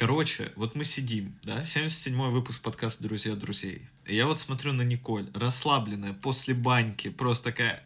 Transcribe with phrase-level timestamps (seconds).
[0.00, 3.86] Короче, вот мы сидим, да, 77-й выпуск подкаста «Друзья друзей».
[4.06, 7.84] И я вот смотрю на Николь, расслабленная, после баньки, просто такая...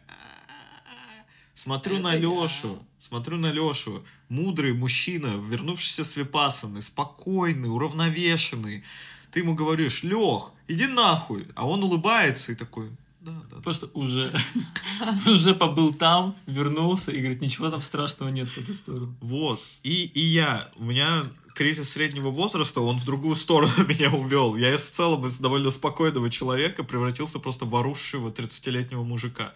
[1.53, 2.19] Смотрю Это на я.
[2.19, 8.85] Лешу, смотрю на Лешу, мудрый мужчина, вернувшийся с Випасаны, спокойный, уравновешенный.
[9.31, 11.49] Ты ему говоришь, Лех, иди нахуй.
[11.53, 13.61] А он улыбается и такой, да, да, да.
[13.61, 14.33] Просто уже,
[15.27, 19.13] уже побыл там, вернулся и говорит, ничего там страшного нет в эту сторону.
[19.19, 19.59] Вот.
[19.83, 20.71] И, и я.
[20.77, 21.25] У меня
[21.55, 24.55] кризис среднего возраста, он в другую сторону меня увел.
[24.55, 29.53] Я в целом из довольно спокойного человека превратился просто в орущего 30-летнего мужика.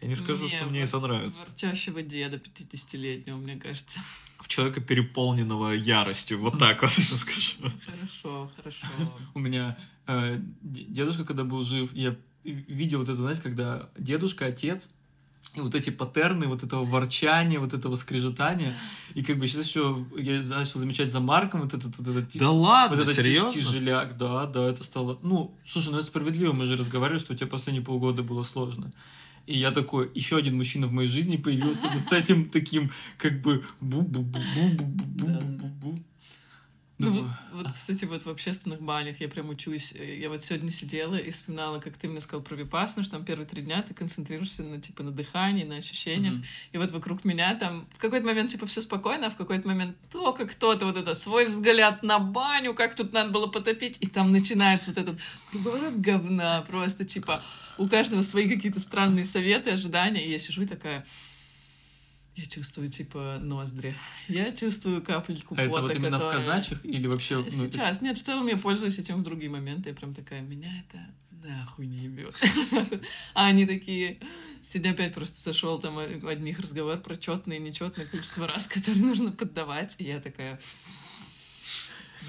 [0.00, 1.42] Я не скажу, что мне это нравится.
[1.44, 4.00] Ворчащего деда 50-летнего, мне кажется.
[4.38, 6.38] В человека, переполненного яростью.
[6.38, 7.52] Вот так вот я скажу.
[7.84, 8.86] Хорошо, хорошо.
[9.34, 14.88] У меня э, дедушка, когда был жив, я видел вот это, знаете, когда дедушка, отец,
[15.54, 18.76] и вот эти паттерны, вот этого ворчания, вот этого скрежетания,
[19.14, 22.50] и как бы сейчас еще я начал замечать за Марком вот этот, вот этот Да
[22.50, 23.50] ладно, вот этот серьезно?
[23.50, 25.18] тяжеляк, да, да, это стало...
[25.22, 28.92] Ну, слушай, ну это справедливо, мы же разговаривали, что у тебя последние полгода было сложно.
[29.46, 33.40] И я такой, еще один мужчина в моей жизни появился вот с этим таким, как
[33.40, 35.98] бы, бу-бу-бу-бу-бу-бу-бу-бу.
[37.00, 39.94] Ну, Думаю, вот, вот, кстати, вот в общественных банях я прям учусь.
[39.94, 43.24] Э, Я вот сегодня сидела и вспоминала, как ты мне сказал про випасну, что там
[43.24, 46.34] первые три дня ты концентрируешься на, типа, на дыхании, на ощущениях.
[46.34, 46.44] мгм.
[46.72, 49.96] И вот вокруг меня там в какой-то момент, типа, все спокойно, а в какой-то момент
[50.10, 54.30] только кто-то вот это свой взгляд на баню, как тут надо было потопить, и там
[54.30, 55.18] начинается вот этот
[55.50, 57.42] круговорот говна, просто, типа,
[57.78, 61.06] у каждого свои какие-то странные советы, ожидания, и я сижу и такая...
[62.40, 63.94] Я чувствую, типа, ноздри.
[64.28, 67.36] Я чувствую капельку А это пота, вот именно в которая- казачьих или вообще...
[67.36, 68.00] ну, Сейчас.
[68.00, 69.90] Нет, в целом я пользуюсь этим в другие моменты.
[69.90, 71.06] Я прям такая, меня это
[71.46, 72.34] нахуй не ебет.
[73.34, 74.18] А они такие...
[74.62, 79.02] Сегодня опять просто сошел там у одних разговор про четное и нечетное количество раз, которые
[79.04, 79.94] нужно поддавать.
[79.98, 80.58] И я такая...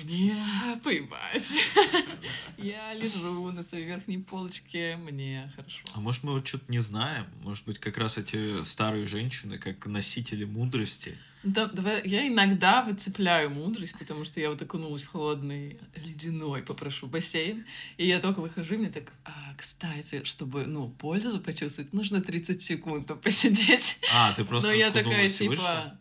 [0.04, 0.36] Мне
[0.84, 1.60] поебать.
[2.58, 5.84] Я лежу на своей верхней полочке, мне хорошо.
[5.94, 7.26] А может, мы вот что-то не знаем?
[7.42, 11.18] Может быть, как раз эти старые женщины, как носители мудрости.
[11.44, 17.08] Да, давай, я иногда выцепляю мудрость, потому что я вот окунулась в холодный ледяной, попрошу,
[17.08, 17.66] бассейн,
[17.98, 22.62] и я только выхожу, и мне так, а, кстати, чтобы, ну, пользу почувствовать, нужно 30
[22.62, 23.98] секунд посидеть.
[24.14, 26.00] А, ты просто Но я такая, типа, вышла?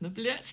[0.00, 0.52] Ладно, блядь.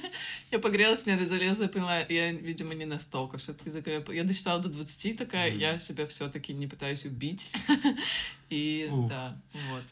[0.50, 4.04] я погрелась, нет, я залезла, я поняла, я, видимо, не настолько все таки закрыла.
[4.12, 7.50] Я досчитала до 20, такая, я себя все таки не пытаюсь убить.
[8.50, 9.08] И, Ух.
[9.08, 9.36] да,
[9.70, 9.84] вот.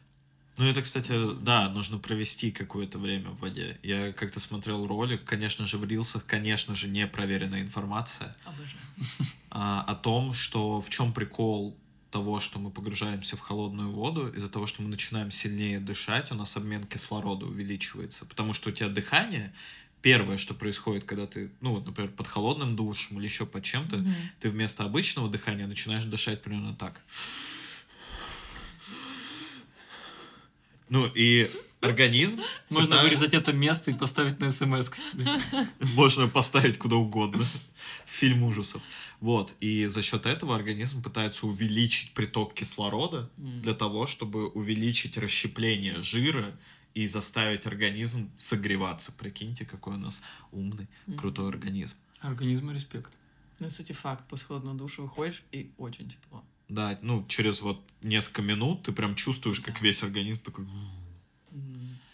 [0.58, 1.12] Ну, это, кстати,
[1.42, 3.78] да, нужно провести какое-то время в воде.
[3.82, 8.80] Я как-то смотрел ролик, конечно же, в рилсах, конечно же, непроверенная информация Обожаю.
[9.50, 11.76] а, о том, что в чем прикол
[12.16, 16.34] того, что мы погружаемся в холодную воду, из-за того, что мы начинаем сильнее дышать, у
[16.34, 18.24] нас обмен кислорода увеличивается.
[18.24, 19.52] Потому что у тебя дыхание,
[20.00, 23.98] первое, что происходит, когда ты, ну вот, например, под холодным душем или еще под чем-то,
[23.98, 24.14] Мгм.
[24.40, 27.02] ты вместо обычного дыхания начинаешь дышать примерно так.
[30.88, 31.50] Ну и
[31.82, 32.40] организм
[32.70, 35.26] Можно пытается- вырезать это место и поставить на смс к себе.
[35.80, 37.44] можно поставить куда угодно.
[38.06, 38.80] Фильм ужасов.
[39.20, 39.54] Вот.
[39.60, 43.60] И за счет этого организм пытается увеличить приток кислорода М.
[43.62, 46.58] для того, чтобы увеличить расщепление жира
[46.94, 49.12] и заставить организм согреваться.
[49.12, 50.20] Прикиньте, какой у нас
[50.52, 51.18] умный, Мгм.
[51.18, 51.96] крутой организм.
[52.20, 53.12] Организму респект.
[53.58, 54.24] Ну, кстати, факт.
[54.28, 56.44] После холодного душа выходишь, и очень тепло.
[56.68, 60.66] Да, ну, через вот несколько минут ты прям чувствуешь, как весь организм такой...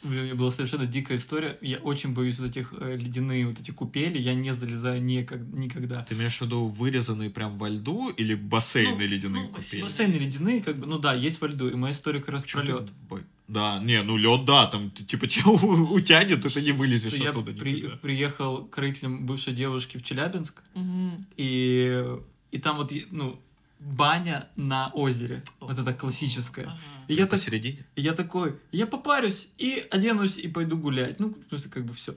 [0.05, 1.57] У меня была совершенно дикая история.
[1.61, 4.19] Я очень боюсь вот этих э, ледяные вот эти купели.
[4.19, 6.01] Я не залезаю никак- никогда.
[6.01, 9.61] Ты имеешь в виду вырезанные прям во льду или бассейны Ну, ледяные ну, купели?
[9.63, 9.83] бассейн.
[9.85, 11.69] Бассейны ледяные, как бы, ну да, есть во льду.
[11.69, 12.91] И моя история как раз Чё про лед.
[13.09, 17.13] бой- Да, не, ну лед, да, там ты, типа тебя утянет, и ты не вылезешь
[17.15, 17.97] Я оттуда при- никогда.
[17.99, 21.17] приехал к родителям бывшей девушки в Челябинск, Мгм.
[21.37, 22.05] и,
[22.51, 23.39] и там вот, ну,
[23.85, 25.43] баня на озере.
[25.61, 26.67] Вот это классическая.
[26.67, 26.77] Ага.
[27.09, 27.85] И я, так, посередине.
[27.97, 31.19] и я такой, я попарюсь и оденусь и пойду гулять.
[31.21, 32.15] Ну, в смысле, как бы все.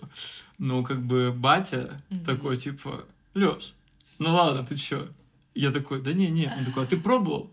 [0.60, 2.26] Ну, как бы батя Мгм.
[2.26, 3.74] такой, типа, Лёш,
[4.20, 5.08] ну ладно, ты чё?
[5.56, 6.54] Я такой, да не, не.
[6.58, 7.52] Он такой, а ты пробовал?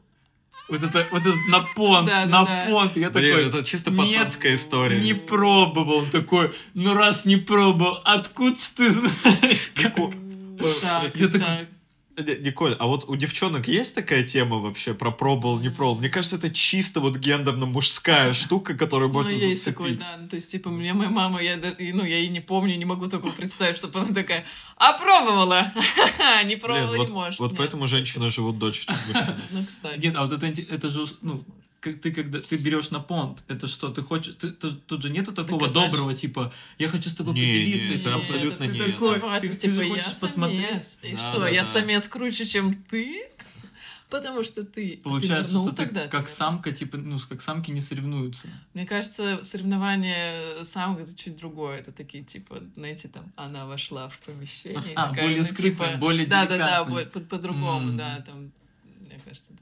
[0.69, 2.67] Вот это, вот этот на понт, Да, да, на да.
[2.71, 2.97] понт.
[2.97, 5.01] Я Блин, такой, это чисто «Нет, пацанская история.
[5.01, 5.99] не пробовал.
[5.99, 9.73] Он такой, ну раз не пробовал, откуда ты знаешь?
[9.75, 9.95] как?»
[10.81, 11.43] Так, Я такой, так.
[11.43, 11.65] Э,
[12.19, 15.99] Николь, а вот у девчонок есть такая тема вообще про пробовал, не пробовал?
[15.99, 20.19] Мне кажется, это чисто вот гендерно-мужская штука, которую Ну, можно есть такой, да.
[20.19, 23.09] Ну, то есть, типа, мне моя мама, я, ну, я и не помню, не могу
[23.09, 24.45] такого представить, чтобы она такая,
[24.77, 25.73] а пробовала?
[26.45, 27.39] Не пробовала, не можешь.
[27.39, 29.41] вот поэтому женщины живут дольше, чем мужчины.
[29.51, 30.01] Ну, кстати.
[30.01, 31.41] Нет, а вот это, это же, ну,
[31.83, 35.11] как ты когда ты берешь на понт, это что, ты хочешь, ты, ты- тут же
[35.11, 35.91] нету такого Доказать.
[35.91, 37.89] доброго, типа, я хочу с тобой Не, поделиться.
[37.89, 38.01] не, этим».
[38.11, 38.93] это абсолютно Ты нет.
[38.93, 40.67] такой, Наоборот, ты, ты типа, же я хочешь посмотреть.
[40.69, 40.87] самец.
[41.03, 41.69] И Да, что, да, я да.
[41.69, 43.27] самец круче, чем ты?
[44.11, 45.01] Потому что ты...
[45.05, 46.31] Получается, ты что ты тогда, как типа.
[46.33, 48.47] самка, типа, ну, как самки не соревнуются.
[48.75, 51.79] Мне кажется, соревнования самок это чуть другое.
[51.79, 54.93] Это такие, типа, знаете, там, она вошла в помещение.
[54.95, 57.05] А, такая, более ну, скрытная, типа, более Да, да, да, деликатная.
[57.07, 57.97] бо- по- по-другому, М.
[57.97, 58.53] да, там,
[59.01, 59.51] мне кажется,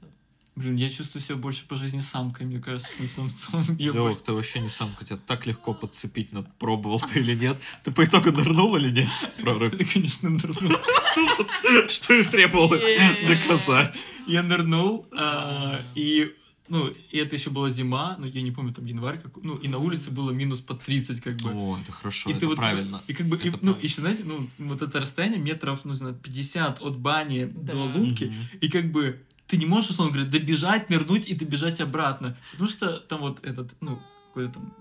[0.55, 3.63] Блин, я чувствую себя больше по жизни самкой, мне кажется, чем самцом.
[3.79, 7.57] Я больше- ты вообще не самка, тебя так легко подцепить, но пробовал ты или нет.
[7.85, 9.07] Ты по итогу нырнул или нет?
[9.41, 9.77] Прорубь.
[9.77, 10.77] Ты, конечно, нырнул.
[11.87, 12.85] Что и требовалось
[13.27, 14.03] доказать.
[14.27, 16.33] Я нырнул, а, и
[16.67, 19.67] ну, и это еще была зима, ну, я не помню, там январь, какой, ну, и
[19.67, 21.49] на улице было минус под 30, как бы.
[21.51, 23.01] О, это хорошо, и это ты вот, правильно.
[23.07, 26.81] И как бы, и, ну, еще, знаете, ну, вот это расстояние метров, ну, знаю, 50
[26.81, 27.73] от бани Да.
[27.73, 28.35] до лунки, Мгм.
[28.61, 29.21] и как бы
[29.51, 32.37] ты не можешь, условно говоря, добежать, нырнуть и добежать обратно.
[32.51, 34.73] Потому что там вот этот, ну, какой-то там,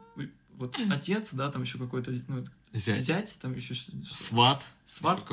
[0.56, 3.02] вот отец, да, там еще какой-то, ну, Зять.
[3.02, 3.96] зять, там еще что-то.
[4.14, 4.64] Сват.
[4.86, 5.26] Сват?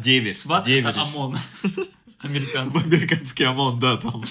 [0.00, 0.36] Деверь.
[0.36, 1.02] Сват Деверь это.
[1.02, 1.38] ОМОН.
[2.20, 2.78] Американский.
[2.78, 4.22] американский ОМОН, да, там.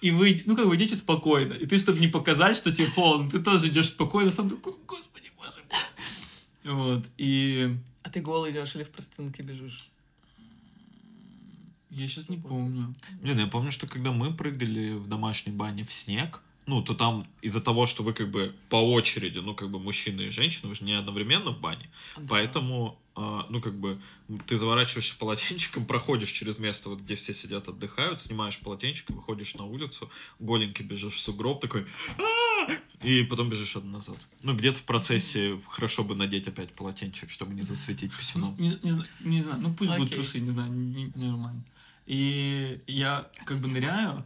[0.00, 1.52] И вы, ну как вы идете спокойно.
[1.52, 5.30] И ты, чтобы не показать, что тебе холодно, ты тоже идешь спокойно, сам такой, господи,
[5.36, 6.74] боже мой.
[6.74, 7.04] Вот.
[7.18, 9.76] И А ты голый идешь или в простынке бежишь?
[11.94, 12.94] Я сейчас не помню.
[13.22, 17.26] Блин, я помню, что когда мы прыгали в домашней бане в снег, ну, то там
[17.42, 20.74] из-за того, что вы как бы по очереди, ну, как бы мужчина и женщина, вы
[20.74, 22.22] же не одновременно в бане, Да.
[22.28, 24.00] поэтому, а, ну, как бы,
[24.46, 29.64] ты заворачиваешься полотенчиком, проходишь через место, вот где все сидят, отдыхают, снимаешь полотенчик, выходишь на
[29.64, 31.86] улицу, голенький бежишь в сугроб, такой,
[33.02, 34.16] и потом бежишь от назад.
[34.42, 38.56] Ну, где-то в процессе хорошо бы надеть опять полотенчик, чтобы не засветить Ну, писюном.
[38.58, 41.62] не, не зна- не знаю, ну пусть будут трусы, не знаю, не- нормально.
[42.06, 44.24] И я как бы ныряю,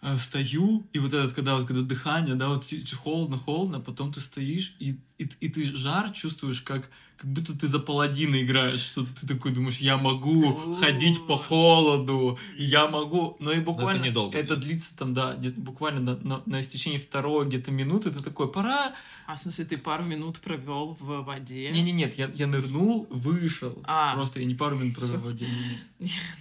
[0.00, 4.12] э, стою, и вот этот, когда вот когда дыхание, да, вот ти- холодно, холодно, потом
[4.12, 6.90] ты стоишь, и, и, и ты жар чувствуешь, как,
[7.22, 12.36] как будто ты за паладина играешь, что ты такой думаешь, я могу ходить по холоду,
[12.58, 14.96] я могу, но и буквально недолго это длится.
[14.96, 18.92] там, да, буквально на, на, на истечении второй где-то минуты, ты такой, пора,
[19.28, 21.70] А в смысле, ты пару минут провел в воде?
[21.70, 24.14] не-не, нет, я, я нырнул, вышел, А.
[24.16, 25.48] просто я не пару минут провел в воде,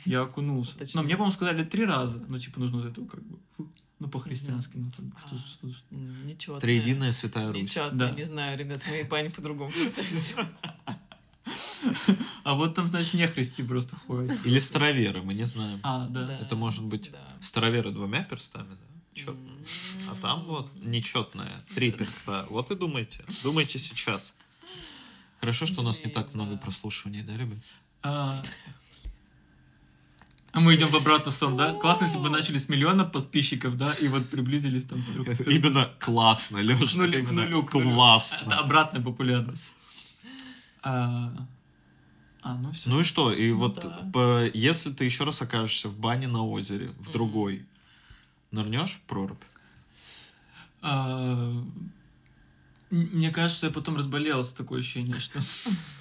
[0.05, 0.73] я окунулся.
[0.95, 3.37] Но мне, по-моему, сказали три раза, ну, типа, нужно вот это как бы,
[4.01, 5.27] ну, по-христиански, ну, бы, А.
[5.29, 6.59] что- что- Ничего.
[6.59, 7.61] Триединая святая Русь.
[7.61, 8.09] Ничего, Да.
[8.09, 9.71] не знаю, ребят, мои бани по-другому.
[12.43, 14.45] А вот там, значит, не христи просто ходят.
[14.45, 15.79] Или староверы, мы не знаем.
[15.83, 16.33] А, да.
[16.35, 17.11] Это может быть
[17.41, 18.77] староверы двумя перстами, да?
[19.13, 19.35] Чет.
[20.09, 22.45] А там вот нечетная, три перста.
[22.49, 23.23] Вот и думайте.
[23.43, 24.33] Думайте сейчас.
[25.39, 27.63] Хорошо, что у нас не так много прослушиваний, да, ребят?
[30.53, 31.73] А, мы идем в обратную сторону, да?
[31.73, 35.31] Классно, если бы начали с миллиона подписчиков, да, и вот приблизились там к другу.
[35.49, 36.97] Именно классно, Леша.
[36.97, 38.47] Нули- Именно нулю, классно.
[38.53, 39.63] Это обратная популярность.
[40.83, 41.31] А,
[42.41, 42.89] а, ну все.
[42.89, 43.31] Ну и что?
[43.31, 44.09] И Ну вот да.
[44.11, 47.11] по- если ты еще раз окажешься в бане на озере, в Мгм.
[47.13, 47.65] другой,
[48.51, 49.41] нырнешь в прорубь?
[50.81, 51.53] А,
[52.89, 55.39] Мне кажется, что я потом разболелся, такое ощущение, что...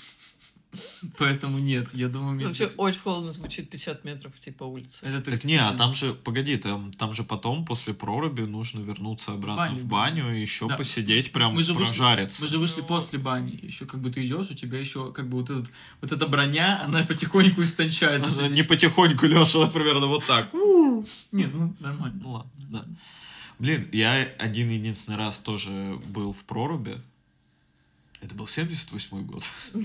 [1.18, 2.46] Поэтому нет, я думаю, мне...
[2.46, 5.04] Вообще очень холодно звучит 50 метров идти по улице.
[5.04, 9.32] Этот Так не, а там же, погоди, там, там же потом, после проруби, нужно вернуться
[9.32, 10.76] обратно баню, в баню и еще Да.
[10.76, 12.42] посидеть, прям Мы же вышли- прожариться.
[12.42, 12.86] Мы же вышли Ну.
[12.86, 15.70] после бани, еще как бы ты идешь, у тебя еще как бы вот, этот,
[16.00, 18.22] вот эта броня, она потихоньку истончает.
[18.22, 20.52] Она Не потихоньку, Леша, примерно вот так.
[20.52, 22.20] Не, ну нормально.
[22.22, 22.84] Ну ладно, да.
[23.58, 27.00] Блин, я один единственный раз тоже был в проруби.
[28.22, 29.42] Это был 78 год.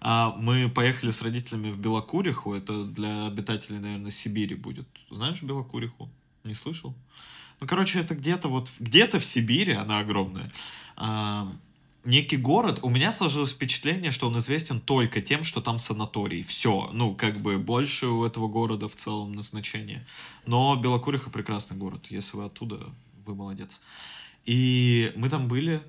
[0.00, 2.54] А мы поехали с родителями в Белокуриху.
[2.54, 4.86] Это для обитателей, наверное, Сибири будет.
[5.10, 6.08] Знаешь Белокуриху?
[6.44, 6.94] Не слышал?
[7.60, 8.70] Ну, короче, это где-то вот...
[8.78, 10.50] Где-то в Сибири, она огромная.
[10.96, 11.52] а,
[12.04, 16.42] некий город, у меня сложилось впечатление, что он известен только тем, что там санаторий.
[16.42, 16.90] Все.
[16.92, 20.06] Ну, как бы больше у этого города в целом назначение.
[20.46, 22.06] Но Белокуриха прекрасный город.
[22.10, 22.94] Если вы оттуда,
[23.26, 23.80] вы молодец.
[24.44, 25.82] И мы там были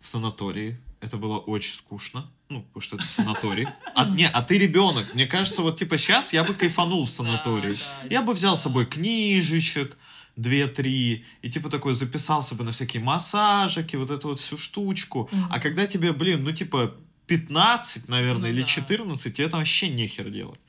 [0.00, 0.78] в санатории.
[1.00, 2.30] Это было очень скучно.
[2.48, 3.68] Ну, потому что это санаторий.
[3.94, 5.14] А, не, а ты ребенок.
[5.14, 7.74] Мне кажется, вот типа сейчас я бы кайфанул в санатории.
[8.10, 9.96] Я бы взял с собой книжечек,
[10.36, 15.28] две-три, и типа такой записался бы на всякие массажики, вот эту вот всю штучку.
[15.30, 15.46] Мгм.
[15.50, 16.94] А когда тебе, блин, ну типа
[17.26, 18.66] 15, наверное, Ну или да.
[18.66, 20.60] 14, тебе там вообще нехер делать.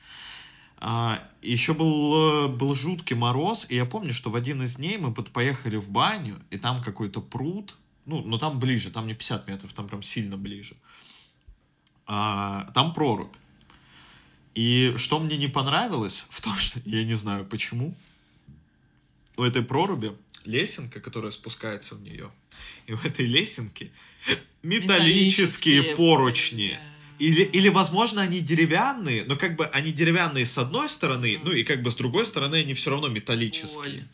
[0.82, 4.98] А, еще был, э, был жуткий мороз, и я помню, что в один из дней
[4.98, 7.76] мы поехали в баню, и там какой-то пруд,
[8.10, 10.76] ну, но там ближе, там не 50 метров, там прям сильно ближе.
[12.06, 13.36] А, там прорубь.
[14.56, 17.96] И что мне не понравилось в том, что я не знаю почему,
[19.38, 20.12] у этой проруби
[20.44, 22.32] лесенка, которая спускается в нее.
[22.88, 23.92] И в этой лесенке
[24.64, 26.78] металлические Металлические поручни.
[27.20, 31.64] Или, или, возможно, они деревянные, но как бы они деревянные с одной стороны, ну и
[31.64, 33.84] как бы с другой стороны они все равно металлические.
[33.84, 34.06] Ой.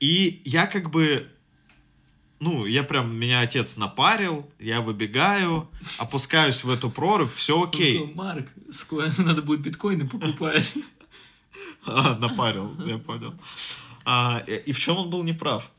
[0.00, 1.28] И я как бы,
[2.40, 5.68] ну, я прям, меня отец напарил, я выбегаю,
[5.98, 7.98] опускаюсь в эту прорубь, все окей.
[7.98, 10.72] Ну, Марк, скоро надо будет биткоины покупать.
[11.86, 13.34] А, Напарил, я понял.
[14.04, 15.70] А, и в чем он был неправ?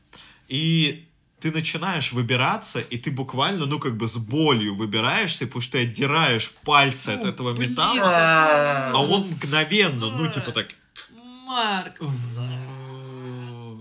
[0.48, 1.06] И
[1.38, 5.82] ты начинаешь выбираться, и ты буквально, ну, как бы с болью выбираешься, потому что ты
[5.82, 10.68] отдираешь пальцы от этого блин, металла, а он мгновенно, ну, типа так...
[11.46, 12.00] Марк,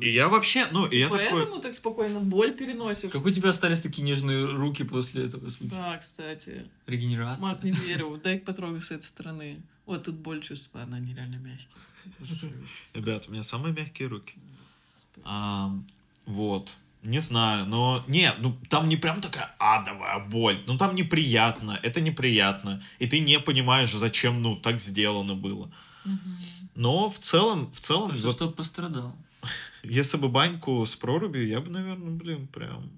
[0.01, 1.29] И я вообще, ну, и я такой...
[1.29, 3.11] поэтому так спокойно боль переносишь?
[3.11, 5.75] Как у тебя остались такие нежные руки после этого случая?
[5.75, 6.65] Да, кстати.
[6.87, 7.41] Регенерация.
[7.41, 8.19] Марк, не верю.
[8.23, 9.61] Дай потрогай с этой стороны.
[9.85, 12.51] Вот тут боль чувствую, она нереально мягкая.
[12.93, 14.33] Ребят, у меня самые мягкие руки.
[15.23, 15.71] А,
[16.25, 16.73] вот.
[17.03, 18.03] Не знаю, но...
[18.07, 20.59] Не, ну там не прям такая адовая боль.
[20.67, 22.83] Ну там неприятно, это неприятно.
[22.99, 25.71] И ты не понимаешь, зачем, ну, так сделано было.
[26.75, 29.15] Но в целом, в целом, За вот что пострадал?
[29.83, 32.89] Если бы баньку с прорубью, я бы, наверное, блин, прям...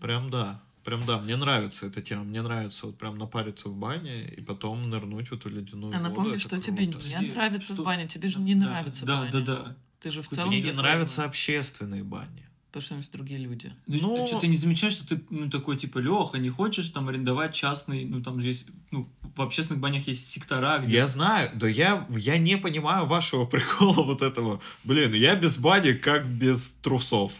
[0.00, 0.60] Прям да.
[0.84, 2.22] Прям да, мне нравится эта тема.
[2.22, 6.08] Мне нравится вот прям напариться в бане и потом нырнуть в эту ледяную А воду.
[6.10, 6.86] напомни, Это что тебе круто.
[6.86, 8.06] не Подожди, нравится в что- бане.
[8.06, 9.32] Тебе же не Да, нравится Да, баня.
[9.32, 9.76] да, да.
[9.98, 10.48] Ты же в Мне целом...
[10.50, 12.45] Мне не нравятся общественные бани.
[12.76, 13.72] Потому что там есть другие люди.
[13.86, 17.08] Ну, Ну- что ты не замечаешь, что ты ну, такой типа Леха, не хочешь там
[17.08, 21.50] арендовать частный, ну там же есть, ну в общественных банях есть сектора, где Я знаю,
[21.54, 24.60] да я, я не понимаю вашего прикола вот этого.
[24.84, 27.32] Блин, я без бани как без трусов.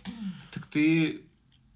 [0.54, 1.20] так ты,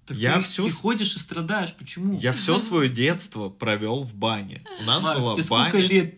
[0.07, 2.17] так Я ты, всю ты ходишь и страдаешь, почему?
[2.19, 4.63] Я все свое детство провел в бане.
[4.79, 5.87] У нас Марк, была сколько баня.
[5.87, 6.15] лет?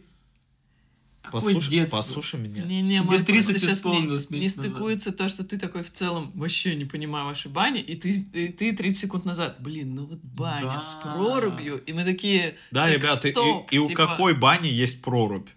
[1.32, 1.98] Послушай, детство?
[1.98, 2.64] послушай меня.
[2.64, 4.72] Не-не, Тебе Марк, 30 просто сейчас не, исполнилось не месяц назад.
[4.72, 8.50] стыкуется то, что ты такой в целом вообще не понимаю вашей бани, и ты, и
[8.50, 10.82] ты 30 секунд назад, блин, ну вот баня Да.
[10.82, 14.68] с прорубью, и мы такие, Да, Так ребята, и- стоп, и, у типа- какой бани
[14.68, 15.48] есть прорубь?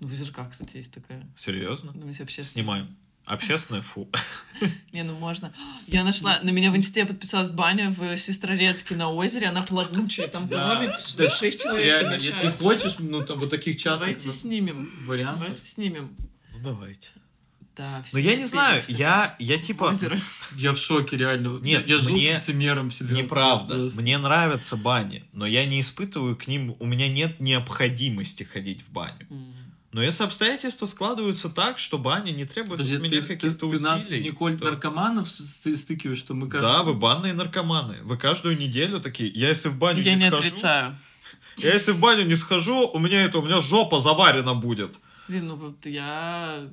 [0.00, 1.26] ну в озерках, кстати, есть такая.
[1.36, 1.92] Серьезно?
[1.94, 2.96] Ну, вообще Снимаем.
[3.28, 4.08] Общественная, фу.
[4.92, 5.52] Не, ну можно.
[5.86, 10.48] Я нашла, на меня в инсте подписалась баня в Сестрорецке на озере, она плавучая, там,
[10.48, 14.90] Да, по-моему, да, 6 человек Реально, если хочешь, ну там вот таких частных Давайте снимем.
[15.06, 15.40] вариантов.
[15.40, 16.16] Давайте снимем.
[16.54, 17.08] Ну давайте.
[17.76, 19.84] Да, Ну все я не знаю, я, я типа...
[19.84, 20.18] Озеро.
[20.56, 21.58] Я в шоке, реально.
[21.60, 23.14] Нет, я жил мне- лицемером всегда.
[23.14, 23.74] Неправда.
[23.74, 24.00] Просто.
[24.00, 28.90] Мне нравятся бани, но я не испытываю к ним, у меня нет необходимости ходить в
[28.90, 29.26] баню.
[29.30, 29.54] М.
[29.92, 33.76] Но если обстоятельства складываются так, что баня не требует Подожди, от меня ты, каких-то ты-
[33.76, 34.22] ты нас, усилий.
[34.24, 35.28] Николь, то- наркоманов
[35.62, 36.66] ты стыкиваешь, что мы каждый...
[36.66, 38.02] Да, вы банные наркоманы.
[38.02, 40.98] Вы каждую неделю такие, я если в баню Я не, не схожу, отрицаю.
[41.56, 44.96] я если в баню не схожу, у меня это, у меня жопа заварена будет.
[45.26, 46.68] Блин, ну вот я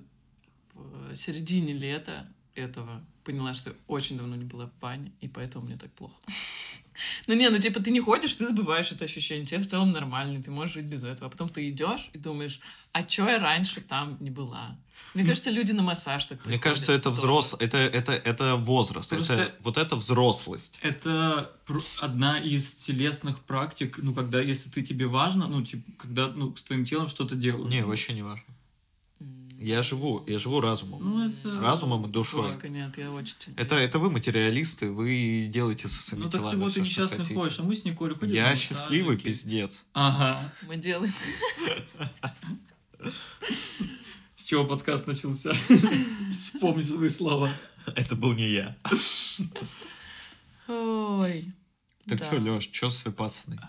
[0.73, 5.65] в середине лета этого поняла, что я очень давно не была в бане, и поэтому
[5.65, 6.15] мне так плохо.
[7.27, 10.41] Ну не, ну типа ты не ходишь, ты забываешь это ощущение, тебе в целом нормально,
[10.41, 11.27] ты можешь жить без этого.
[11.27, 12.59] А потом ты идешь и думаешь,
[12.91, 14.77] а чё я раньше там не была?
[15.13, 17.17] Мне кажется, люди на массаж так Мне кажется, это тоже.
[17.17, 20.79] взрос, это, это, это возраст, Просто- это, вот это взрослость.
[20.81, 21.51] Это
[21.99, 26.63] одна из телесных практик, ну, когда, если ты тебе важно, ну, типа, когда, ну, с
[26.63, 27.69] твоим телом что-то делают.
[27.69, 28.43] Не, вообще не важно.
[29.59, 31.01] Я живу, я живу разумом.
[31.03, 31.59] Ну, это...
[31.59, 32.43] Разумом и душой.
[32.43, 33.35] Жестко нет, я очень...
[33.55, 37.01] Это, это вы материалисты, вы делаете со своими Ну, так ты вот всё, и что
[37.03, 37.39] несчастный хотите.
[37.39, 39.85] ходишь, а мы с Николь ходим Я счастливый пиздец.
[39.93, 40.39] Ага.
[40.67, 41.13] Мы делаем...
[44.35, 45.53] С чего подкаст начался?
[46.33, 47.49] Вспомни свои слова.
[47.95, 48.75] Это был не я.
[50.67, 51.51] Ой.
[52.07, 52.25] Так да.
[52.25, 53.59] что, Леш, что с Випассаной?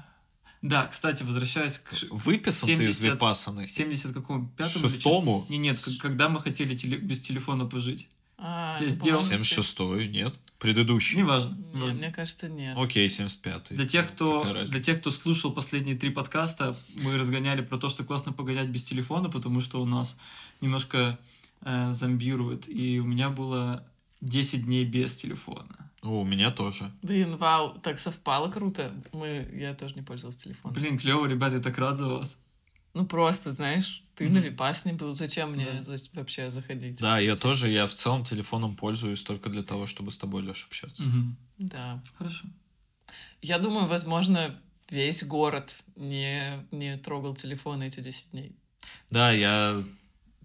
[0.63, 3.69] Да, кстати, возвращаясь к Выписан ты из 70 Випассаны?
[3.69, 4.49] 70 какому?
[4.57, 4.89] Пятому?
[4.89, 5.45] Шестому?
[5.49, 8.09] Не, нет, когда мы хотели теле- без телефона пожить.
[8.39, 10.35] А, Я сделал по-моему, 76-й, нет?
[10.59, 11.19] Предыдущий.
[11.19, 11.57] Неважно.
[11.73, 11.95] Не, неважно.
[11.95, 12.77] мне кажется, нет.
[12.79, 13.75] Окей, 75-й.
[13.77, 18.05] Для тех, кто, для тех, кто слушал последние три подкаста, мы разгоняли про то, что
[18.05, 20.17] классно погонять без телефона, потому что у нас
[20.61, 21.19] немножко
[21.63, 22.69] э, зомбирует.
[22.69, 23.87] И у меня было
[24.23, 25.86] 10 дней без телефона.
[26.03, 26.91] О, у меня тоже.
[27.03, 28.93] Блин, вау, так совпало круто.
[29.13, 30.75] Мы, я тоже не пользовалась телефоном.
[30.75, 32.39] Блин, клево, ребята, я так рад за вас.
[32.95, 34.35] Ну просто, знаешь, ты Мгм.
[34.35, 35.83] на Випасне был, зачем мне Да.
[35.83, 36.97] за- вообще заходить?
[37.01, 40.67] Да, я тоже, я в целом телефоном пользуюсь только для того, чтобы с тобой, Леша,
[40.67, 41.03] общаться.
[41.03, 41.37] Мгм.
[41.59, 42.03] Да.
[42.17, 42.47] Хорошо.
[43.43, 44.55] Я думаю, возможно,
[44.91, 48.57] весь город не, не трогал телефон эти 10 дней.
[49.11, 49.83] Да, я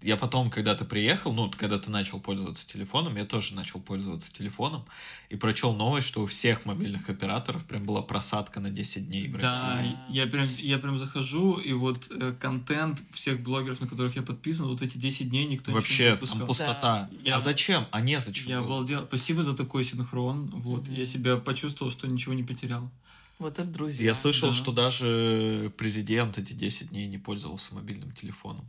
[0.02, 4.32] я потом, когда ты приехал, ну, когда ты начал пользоваться телефоном, я тоже начал пользоваться
[4.32, 4.84] телефоном
[5.30, 9.38] и прочел новость, что у всех мобильных операторов прям была просадка на 10 дней в
[9.38, 9.96] Да, России.
[10.08, 14.66] я прям, я прям захожу, и вот э, контент всех блогеров, на которых я подписан,
[14.66, 16.38] вот эти 10 дней никто ничего не Вообще, выпускал.
[16.38, 17.10] там пустота.
[17.24, 17.86] Я- А зачем?
[17.90, 18.48] А не зачем?
[18.48, 18.66] Я было?
[18.76, 19.04] обалдел.
[19.06, 20.46] Спасибо за такой синхрон.
[20.54, 20.94] Вот, Мгм.
[20.94, 22.90] я себя почувствовал, что ничего не потерял.
[23.38, 24.04] Вот это друзья.
[24.04, 24.54] Я слышал, Да.
[24.54, 28.64] что даже президент эти 10 дней не пользовался мобильным телефоном.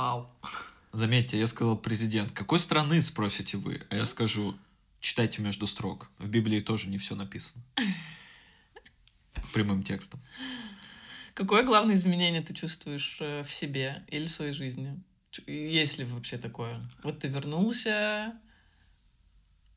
[0.00, 0.30] Вау.
[0.92, 2.32] Заметьте, я сказал президент.
[2.32, 3.82] Какой страны, спросите вы?
[3.90, 4.56] А я скажу,
[4.98, 6.08] читайте между строк.
[6.18, 7.62] В Библии тоже не все написано.
[9.52, 10.20] Прямым текстом.
[11.34, 15.02] Какое главное изменение ты чувствуешь э, в себе или в своей жизни?
[15.46, 16.80] Есть ли вообще такое?
[17.02, 18.32] Вот ты вернулся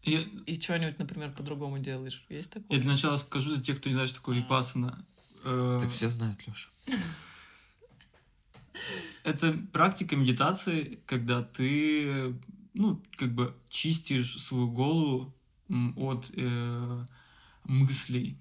[0.03, 2.25] Я, и что-нибудь, например, по-другому делаешь.
[2.29, 2.77] Есть такое?
[2.77, 5.05] я для начала скажу для тех, кто не знает, что такое випассана.
[5.43, 6.69] Э, Так все знают, Леша.
[9.23, 12.35] Это практика медитации, когда ты,
[12.73, 15.33] ну, как бы чистишь свою голову
[15.95, 17.05] от э,
[17.63, 18.37] мыслей,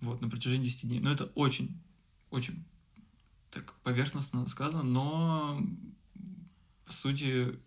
[0.00, 1.00] вот, на протяжении 10 дней.
[1.00, 1.80] Но это очень,
[2.30, 2.62] очень
[3.50, 5.62] так поверхностно сказано, но
[6.84, 7.58] по сути,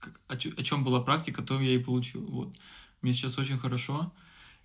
[0.00, 2.26] как- о, чем была практика, то я и получил.
[2.26, 2.56] Вот.
[3.00, 4.12] Мне сейчас очень хорошо,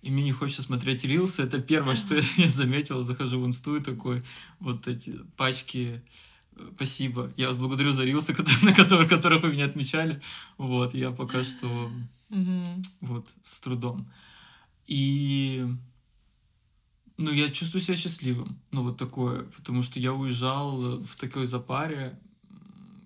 [0.00, 1.42] и мне не хочется смотреть рилсы.
[1.42, 3.04] Это первое, что я заметил.
[3.04, 4.24] Захожу в инсту и такой,
[4.58, 6.02] вот эти пачки
[6.76, 7.32] Спасибо.
[7.36, 10.20] Я вас благодарю за рилсы, которые- на которых, которых вы меня отмечали.
[10.58, 11.90] Вот, я пока что
[13.00, 14.10] вот с трудом.
[14.86, 15.66] И
[17.18, 18.58] ну, я чувствую себя счастливым.
[18.70, 19.42] Ну, вот такое.
[19.56, 22.18] Потому что я уезжал в такой запаре,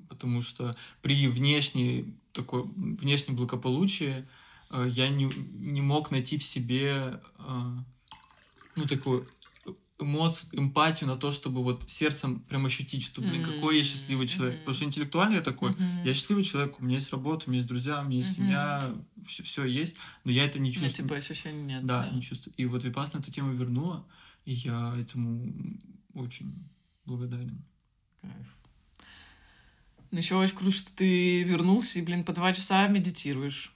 [0.09, 4.27] потому что при внешней такой, внешнем благополучии
[4.71, 5.25] э, я не,
[5.55, 7.71] не мог найти в себе э,
[8.77, 9.27] ну, такую
[9.99, 14.59] эмоцию, эмпатию на то, чтобы вот сердцем прям ощутить, что, блин, какой я счастливый человек.
[14.61, 15.75] Потому что интеллектуально я такой,
[16.05, 18.95] я счастливый человек, у меня есть работа, у меня есть друзья, у меня есть семья,
[19.27, 20.93] все, есть, но я это не Ну, чувствую.
[21.09, 21.85] типа ощущений нет.
[21.87, 22.55] да, не чувствую.
[22.57, 24.07] И вот Випасна эту тему вернула,
[24.45, 25.53] и я этому
[26.15, 26.53] очень
[27.07, 27.65] благодарен.
[28.21, 28.35] Кайф.
[30.11, 33.73] Ну, еще очень круто, что ты вернулся и, блин, по два часа медитируешь.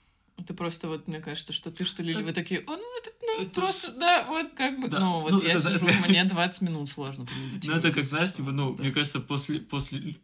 [0.47, 3.11] Ты просто вот, мне кажется, что ты что ли, или вы такие, о, ну, это,
[3.21, 4.99] ну, Это просто, да, вот как бы, Да.
[4.99, 7.85] ну, вот Ну, я это- сижу, это- мне 20 минут сложно Ну, помедитировать.
[7.85, 8.81] это как, знаешь, типа, ну, Да.
[8.83, 10.15] мне кажется, после, после лю-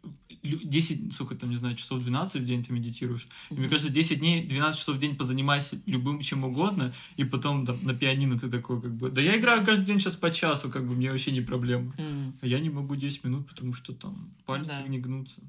[0.42, 3.28] лю- 10, сколько там, не знаю, часов 12 в день ты медитируешь.
[3.50, 7.64] И мне кажется, 10 дней, 12 часов в день позанимайся любым чем угодно, и потом
[7.64, 10.68] там, на пианино ты такой, как бы, да я играю каждый день сейчас по часу,
[10.68, 11.94] как бы, мне вообще не проблема.
[11.98, 12.34] М.
[12.40, 14.88] А я не могу 10 минут, потому что там пальцы Да.
[14.88, 15.40] не гнутся.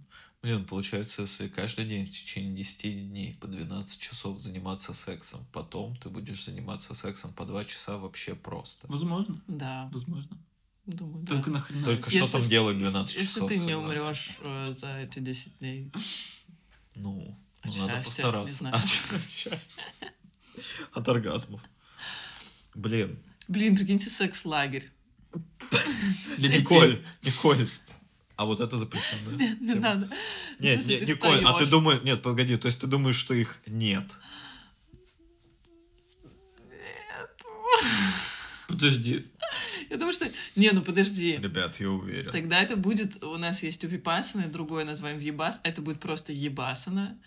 [0.41, 5.97] Блин, получается, если каждый день в течение 10 дней по 12 часов заниматься сексом, потом
[5.97, 8.88] ты будешь заниматься сексом по 2 часа вообще просто.
[8.88, 10.38] Возможно, Да, возможно.
[10.86, 11.36] думаю, да.
[11.36, 11.84] Только нахрена.
[11.84, 13.49] Только Если- что там делать 12 Если часов?
[13.49, 15.91] ты не умрешь э, за эти 10 дней.
[16.95, 18.69] Ну, ну, надо постараться.
[18.69, 18.86] От
[19.30, 19.84] счастья.
[20.93, 21.62] От оргазмов.
[22.75, 24.89] Блин, Блин, прикиньте, секс-лагерь.
[26.38, 27.67] Николь, Николь.
[28.39, 29.32] А вот это запрещено.
[29.34, 30.08] Нет, не надо.
[30.60, 32.02] Нет, Если не- ты Николь, а ты думаешь...
[32.04, 34.06] Нет, погоди, то есть ты думаешь, что их нет?
[38.69, 39.25] Подожди.
[39.89, 40.25] Я думаю, что...
[40.56, 41.36] Не, ну подожди.
[41.36, 42.32] Ребят, я уверен.
[42.32, 43.21] Тогда это будет...
[43.21, 45.60] У нас есть у Випасаны, другое назваем Ебас.
[45.63, 47.19] Это будет просто Ебасана.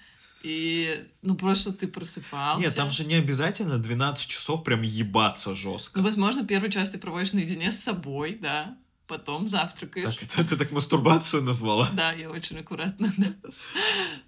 [0.43, 2.65] И, ну, просто ты просыпался.
[2.65, 5.99] Нет, там же не обязательно 12 часов прям ебаться жестко.
[5.99, 8.79] Ну, возможно, первый час ты проводишь наедине с собой, да.
[9.07, 10.15] Потом завтракаешь.
[10.17, 11.91] Так, это ты так мастурбацию назвала?
[11.93, 13.35] Да, я очень аккуратно, да.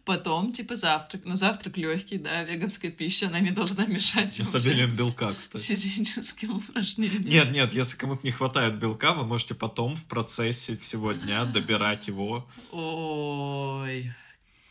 [0.04, 1.22] Потом, типа, завтрак.
[1.24, 5.62] Но завтрак легкий, да, веганская пища, она не должна мешать С обилием белка, кстати.
[5.62, 7.24] физическим упражнениям.
[7.24, 12.08] Нет, нет, если кому-то не хватает белка, вы можете потом в процессе всего дня добирать
[12.08, 12.46] его.
[12.72, 14.12] Ой,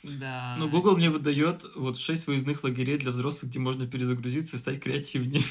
[0.04, 0.56] да.
[0.60, 4.80] Ну, Google мне выдает вот 6 выездных лагерей для взрослых, где можно перезагрузиться и стать
[4.82, 5.44] креативнее.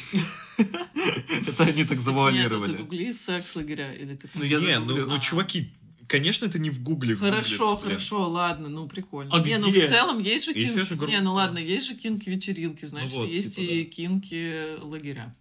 [1.46, 2.72] Это они так Нет, завуалировали.
[2.72, 4.28] ты загугли секс-лагеря, или ты...
[4.34, 5.72] Ну, я Не, ну, ну, чуваки,
[6.06, 7.16] конечно, это не в гугле.
[7.16, 7.96] Хорошо, гуглится, блин.
[7.96, 9.30] хорошо, ладно, ну прикольно.
[9.34, 9.86] А не, ну где?
[9.86, 10.84] в целом есть же Есть кин...
[10.86, 11.10] же группа.
[11.10, 15.34] Не, ну ладно, есть же кинки-вечеринки, значит, вот, есть типа, и кинки-лагеря.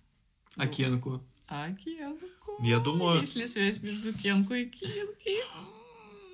[0.56, 1.21] А Кенку?
[1.47, 2.26] А Кенку?
[2.63, 5.38] Я думаю- Есть ли связь между Кенку и Кинки?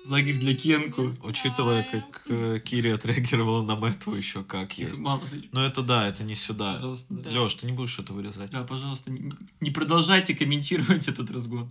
[0.06, 1.12] Лагерь для Кенку.
[1.22, 5.00] Учитывая, как э, Кири отреагировала на Мэтву еще как есть.
[5.00, 6.74] Мало, Но это да, это не сюда.
[6.74, 7.14] пожалуйста.
[7.14, 7.30] Да.
[7.30, 8.50] Леш, ты не будешь это вырезать?
[8.50, 11.70] Да, пожалуйста, не, не продолжайте комментировать этот разгон.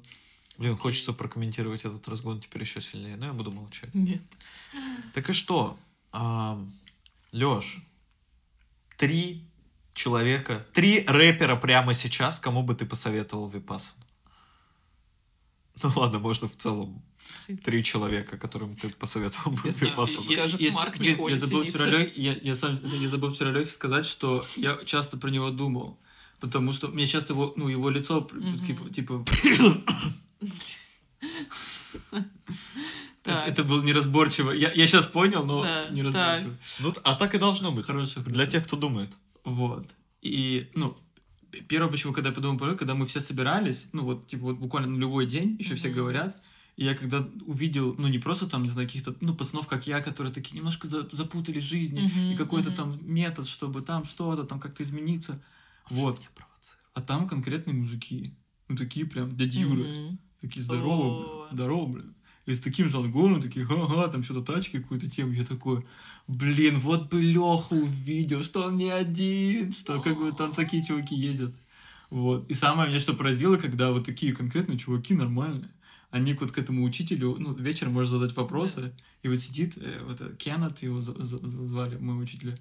[0.58, 3.94] Блин, хочется прокомментировать этот разгон теперь еще сильнее, но я буду молчать.
[3.94, 4.22] Нет.
[5.14, 5.78] Так и что?
[7.32, 7.78] Леш,
[8.98, 9.44] три
[9.94, 14.04] человека, три рэпера прямо сейчас, кому бы ты посоветовал Випассану?
[15.84, 17.04] Ну ладно, можно в целом.
[17.56, 20.22] Три человека, которым ты посоветовал бы Випассану?
[20.22, 24.06] Скажет Если- Марк Николь я забыл вчера я, я сам я забыл вчера Лёхе сказать,
[24.06, 25.98] что я часто про него думал.
[26.40, 28.60] Потому что мне часто его, ну, его лицо, Мгм.
[28.60, 29.26] типа, типа,
[33.24, 33.48] Так.
[33.48, 34.52] это было неразборчиво.
[34.52, 36.56] Я, я сейчас понял, но Да, неразборчиво.
[36.80, 37.86] Ну, а так и должно быть.
[37.86, 38.22] Хорошо.
[38.22, 39.10] Для тех, кто думает.
[39.44, 39.86] Вот.
[40.22, 40.98] И, ну,
[41.68, 45.26] первое, почему, когда я подумал когда мы все собирались, ну, вот, типа, вот буквально нулевой
[45.26, 45.98] день, еще все Мгм.
[45.98, 46.42] говорят,
[46.78, 50.00] и я когда увидел, ну, не просто там, не знаю, каких-то, ну, пацанов, как я,
[50.00, 52.76] которые такие немножко за- запутали жизни, Мгм, и какой-то мгм.
[52.78, 55.42] там метод, чтобы там что-то, там как-то измениться.
[55.90, 56.20] Вот.
[56.20, 56.84] Не провоцируй.
[56.94, 58.34] А там конкретные мужики.
[58.70, 59.84] Ну, такие прям дяди Юры.
[59.84, 60.20] Мгм.
[60.40, 62.14] Такие здоровые, блин, здорово, блин.
[62.46, 65.32] И с таким жаргоном, такие, ага, там что-то тачки, какую-то тему.
[65.34, 65.84] Я такой,
[66.28, 71.16] блин, вот бы Леху увидел, что он не один, что как бы там такие чуваки
[71.16, 71.54] ездят.
[72.12, 72.50] Вот.
[72.52, 75.70] И самое меня что поразило, когда вот такие конкретные чуваки нормальные,
[76.10, 80.22] они вот к этому учителю, ну, вечером можешь задать вопросы, и вот сидит, э, вот
[80.22, 82.58] э, Кеннет, его звали, моего учителя,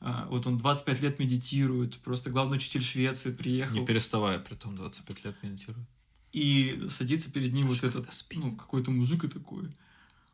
[0.00, 3.76] а, вот он 25 лет медитирует, просто главный учитель Швеции приехал.
[3.76, 5.86] Не переставая, при том 25 лет медитирую.
[6.32, 8.40] И садится перед ним Даже вот этот, спит.
[8.42, 9.68] ну, какой-то мужик и такой.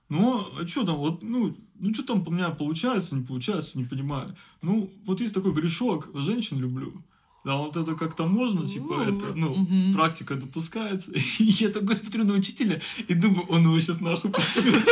[0.08, 3.84] Ну, а что там, вот, ну, ну, что там у меня получается, не получается, не
[3.84, 4.36] понимаю.
[4.60, 7.04] Ну, вот есть такой грешок, женщин люблю.
[7.44, 11.10] Да, вот это как-то можно, типа, это, ну, практика допускается.
[11.40, 14.84] И я такой смотрю на учителя и думаю, он его сейчас нахуй пошлет.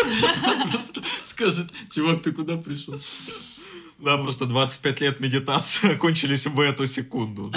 [0.70, 3.00] Просто скажет, чувак, ты куда пришел?
[3.98, 7.52] Да, просто 25 лет медитации окончились в эту секунду.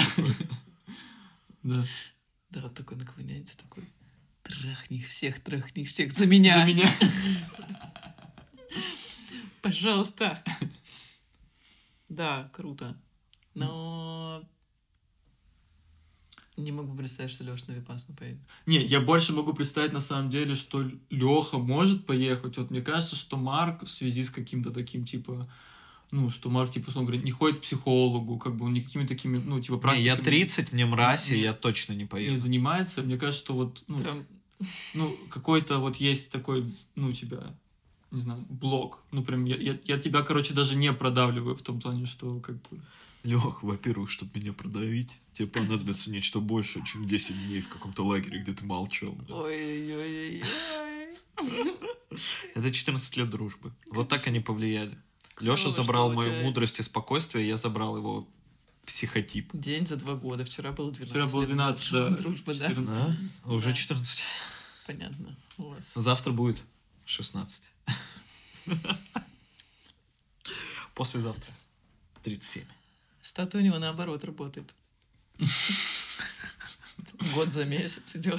[1.64, 1.84] Да.
[2.50, 3.82] Да, вот такой наклоняется, такой,
[4.44, 6.88] трахни их всех, трахни их всех за меня, За меня.
[9.60, 10.44] пожалуйста.
[12.08, 12.96] Да, круто.
[13.54, 14.44] Но
[16.56, 18.38] не могу представить, что Леша на Випасну поедет.
[18.66, 22.56] Не, я больше могу представить на самом деле, что Леха может поехать.
[22.58, 25.48] Вот мне кажется, что Марк в связи с каким-то таким типа,
[26.12, 29.38] ну, что Марк, типа, условно говоря, не ходит к психологу, как бы он никакими такими,
[29.38, 32.40] ну, типа, Не, практиками я 30, мне мразь, и Не- я точно не не поеду.
[32.40, 33.02] занимается.
[33.02, 34.26] Мне кажется, что вот, ну, Прям,
[34.94, 37.52] ну, какой-то вот есть такой, ну, у тебя,
[38.12, 39.02] не знаю, блок.
[39.10, 42.56] Ну, прям, я, я, я тебя, короче, даже не продавливаю в том плане, что, как
[42.70, 42.80] бы,
[43.24, 48.40] Лех, во-первых, чтобы меня продавить, тебе понадобится нечто большее, чем 10 дней в каком-то лагере,
[48.40, 49.16] где ты молчал.
[49.28, 50.44] ой-ой-ой.
[52.54, 53.72] Это 14 лет дружбы.
[53.90, 54.98] Вот так они повлияли.
[55.40, 58.28] Леша забрал мою мудрость и спокойствие, я забрал его
[58.84, 59.50] психотип.
[59.54, 60.44] День за два года.
[60.44, 62.68] Вчера было 12 вчера было лет 12, да, Дружба, да.
[62.68, 62.94] 14.
[62.94, 63.16] Да?
[63.50, 63.74] Уже Да.
[63.74, 64.22] 14.
[64.86, 65.36] Понятно.
[65.56, 65.92] У вас.
[65.94, 66.62] Завтра будет
[67.06, 67.70] 16.
[70.94, 71.52] Послезавтра
[72.22, 72.64] 37.
[73.24, 74.74] Статуя у него наоборот работает.
[77.34, 78.38] Год за месяц идет.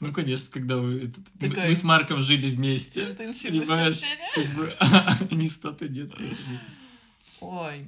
[0.00, 1.04] Ну, конечно, когда вы...
[1.04, 3.04] этот- мы- Такая- Мы с Марком жили вместе.
[3.04, 4.28] Интенсивность общения.
[4.34, 4.46] Как
[5.28, 6.10] бы, не статы нет.
[7.40, 7.86] Ой.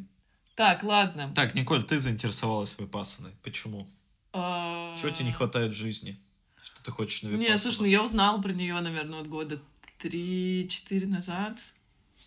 [0.55, 1.33] Так, ладно.
[1.35, 3.33] Так, Николь, ты заинтересовалась Випассаной.
[3.43, 3.91] Почему?
[4.33, 6.21] А, Чего тебе не хватает в жизни?
[6.63, 9.61] Что ты хочешь на Не, слушай, ну я узнала про нее, наверное, вот года
[10.01, 11.59] 3-4 назад.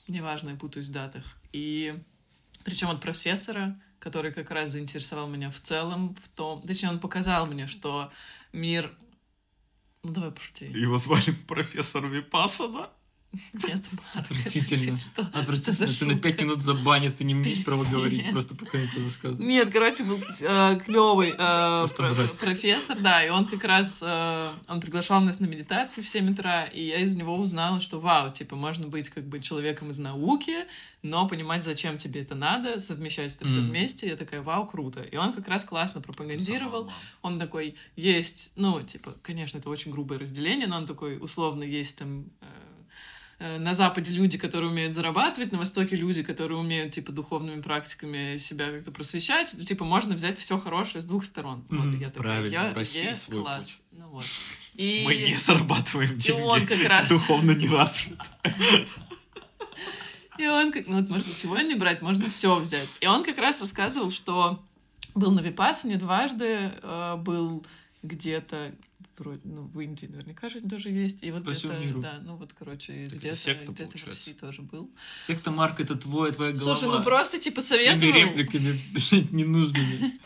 [0.10, 1.24] Неважно, я путаюсь в датах.
[1.54, 1.94] И
[2.64, 6.62] причем от профессора, который как раз заинтересовал меня в целом в том...
[6.62, 8.12] Точнее, он показал мне, что
[8.52, 8.92] мир...
[10.04, 10.66] Ну, давай пошути.
[10.66, 12.90] Его звали профессор Випассана?
[13.68, 14.98] Нет, Отвратительно.
[14.98, 15.22] Что?
[15.34, 16.18] Отвратительно, за ты на?
[16.20, 18.32] 5 минут забанят, ты не умеешь право говорить, Нет.
[18.32, 19.44] просто пока не рассказывай.
[19.46, 20.20] Нет, короче, был
[20.86, 22.32] клевый Просто брось.
[22.32, 26.66] профессор, да, и он как раз, э, он приглашал нас на медитацию в 7 утра,
[26.66, 30.66] и я из него узнала, что вау, типа, можно быть как бы человеком из науки,
[31.02, 33.70] но понимать, зачем тебе это надо, совмещать это все Мгм.
[33.70, 35.02] вместе, я такая, вау, круто.
[35.02, 36.92] И он как раз классно пропагандировал,
[37.22, 41.98] он такой, есть, ну, типа, конечно, это очень грубое разделение, но он такой, условно, есть
[41.98, 42.73] там э, э,
[43.58, 48.72] на Западе люди, которые умеют зарабатывать, на Востоке люди, которые умеют, типа, духовными практиками себя
[48.72, 49.54] как-то просвещать.
[49.58, 51.66] Ну, типа, можно взять все хорошее с двух сторон.
[51.70, 52.00] Вот, Мгм.
[52.00, 53.66] я такая, Правильно, я, в России е, свой класс.
[53.68, 53.82] путь.
[53.92, 54.26] Ну вот.
[54.76, 55.04] И...
[55.08, 56.66] Мы не зарабатываем и он деньги.
[56.74, 57.10] как раз...
[57.10, 58.20] Духовно не развит.
[60.38, 62.90] И он как, ну вот можно ничего не брать, можно все взять.
[63.02, 64.64] И он как раз рассказывал, что
[65.14, 67.64] был на Випассане дважды, э, был
[68.02, 68.74] где-то
[69.18, 72.02] вроде, ну, в Индии наверняка же тоже есть, и вот По всему миру.
[72.02, 74.08] да, ну вот, короче, где-то, секта, где-то в.
[74.08, 74.90] России тоже был.
[75.22, 76.76] Секта Марк это твой, твоя голова.
[76.76, 78.14] Слушай, ну просто, типа, Этими советовал.
[78.14, 78.80] репликами
[79.32, 80.20] ненужными.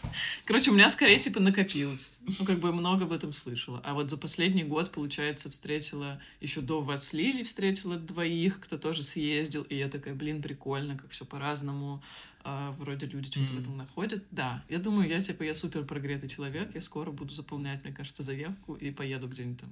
[0.45, 2.09] Короче, у меня скорее, типа, накопилось.
[2.39, 3.81] Ну, как бы много об этом слышала.
[3.83, 9.03] А вот за последний год, получается, встретила, еще до вас Лили встретила двоих, кто тоже
[9.03, 12.03] съездил, и я такая, блин, прикольно, как все по-разному.
[12.43, 13.61] А, вроде люди что-то в Мгм.
[13.61, 14.23] этом находят.
[14.31, 18.23] Да, я думаю, я, типа, я супер прогретый человек, я скоро буду заполнять, мне кажется,
[18.23, 19.69] заявку и поеду где-нибудь там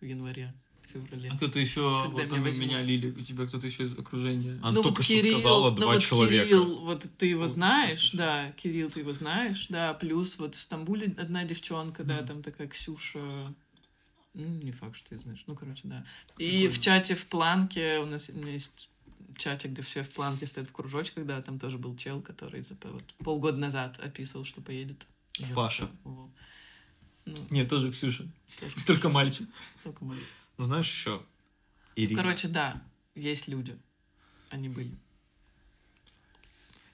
[0.00, 1.30] в январе, в феврале.
[1.30, 2.66] А кто-то еще, Когда вот меня возьмут.
[2.66, 4.54] меня, Лили, у тебя кто-то еще из окружения?
[4.62, 6.46] Она ну, только вот что Кирилл, сказала ну, два вот человека.
[6.46, 10.60] Кирилл, вот ты его Вот, знаешь, да, Кирилл, ты его знаешь, да, плюс вот в
[10.60, 12.26] Стамбуле одна девчонка, да, Мгм.
[12.26, 13.54] там такая Ксюша,
[14.34, 16.04] ну, не факт, что ты знаешь, ну, короче, да.
[16.38, 16.70] И Прикольно.
[16.70, 18.90] в чате в планке, у нас у меня есть
[19.36, 22.76] чатик, где все в планке стоят в кружочках, да, там тоже был чел, который за
[22.84, 25.06] вот, полгода назад описывал, что поедет.
[25.36, 25.88] Я Паша.
[26.04, 28.26] Ну, Нет, тоже Ксюша.
[28.58, 29.48] тоже Только мальчик.
[29.84, 30.16] только мы.
[30.58, 31.22] Ну, знаешь, еще Ну,
[31.96, 32.22] Ирина.
[32.22, 32.82] короче, да,
[33.14, 33.78] есть люди.
[34.48, 34.94] Они были.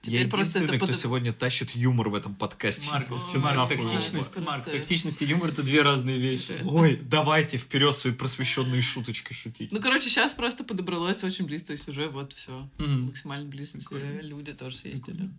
[0.03, 2.87] Я Теперь просто единственный, это кто под- сегодня тащит юмор в этом подкасте.
[2.89, 6.61] Марк, Ой, Марк, токсичность, Просто- Марк, токсичность и юмор это две разные вещи.
[6.65, 9.71] Ой, давайте вперед свои просвещенные шуточки шутить.
[9.71, 12.69] Ну, короче, сейчас просто подобралось очень близко, то есть уже вот все.
[12.77, 13.07] Мгм.
[13.07, 14.21] Максимально близко Прикольно.
[14.21, 15.03] люди тоже съездили.
[15.15, 15.37] Прикольно.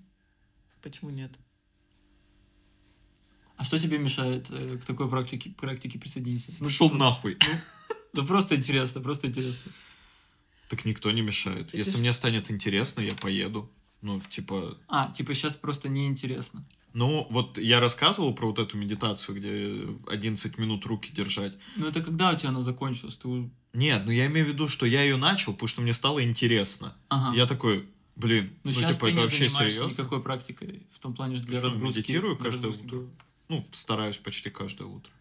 [0.83, 1.33] Почему нет?
[3.57, 6.53] А что тебе мешает э, к такой практике, практике присоединиться?
[6.61, 7.39] Ну шел нахуй.
[8.13, 9.73] Да просто интересно, просто интересно.
[10.69, 11.73] Так никто не мешает.
[11.75, 13.71] Если мне станет интересно, я поеду.
[14.01, 14.79] Ну, типа...
[14.89, 16.65] А, типа сейчас просто неинтересно.
[16.95, 21.55] Ну, вот я рассказывал про вот эту медитацию, где 11 минут руки держать.
[21.77, 23.17] Ну это когда у тебя она закончилась?
[23.17, 23.51] Ты...
[23.73, 26.97] Нет, ну я имею в виду, что я ее начал, потому что мне стало интересно.
[27.09, 27.37] Ага.
[27.37, 29.93] Я такой, блин, Но ну, сейчас типа, ты это не вообще занимаешься серьезно?
[29.93, 31.99] никакой практикой в том плане, что для Что, разгрузки.
[31.99, 33.09] медитирую для каждое разгрузки утро?
[33.49, 35.13] Ну, стараюсь почти каждое утро.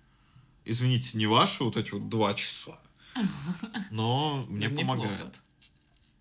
[0.66, 2.80] Извините, не ваши вот эти вот два часа.
[3.92, 5.42] Но мне помогает.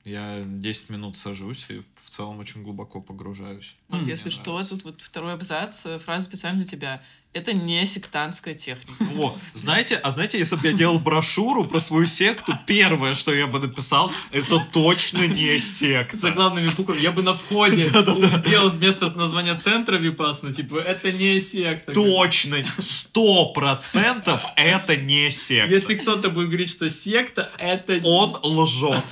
[0.07, 3.75] Я 10 минут сажусь и в целом очень глубоко погружаюсь.
[3.89, 4.71] Марк, М, если мне что, нравится.
[4.77, 7.03] тут вот второй абзац, э, фраза специально для тебя.
[7.33, 9.05] Это не сектантская техника.
[9.19, 13.49] О, знаете, а знаете, если бы я делал брошюру про свою секту, первое, что я
[13.49, 16.17] бы написал, это точно не секта.
[16.17, 17.87] За главными буквами я бы на входе
[18.47, 21.93] сделал вместо названия центра Випасна, типа, это не секта.
[21.93, 25.75] Точно, сто процентов это не секта.
[25.75, 29.05] Если кто-то будет говорить, что секта, это Он лжет.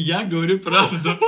[0.00, 1.18] Я говорю правду.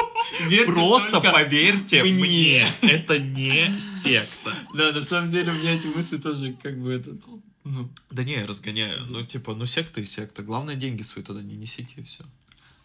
[0.46, 2.12] Верьте Просто поверьте мне.
[2.12, 4.54] мне, это не секта.
[4.74, 7.20] Да, на самом деле у меня эти мысли тоже как бы этот...
[7.64, 9.06] Ну, Да не, я разгоняю.
[9.06, 10.42] Ну, типа, ну секта и секта.
[10.42, 12.24] Главное, деньги свои туда не несите, и все.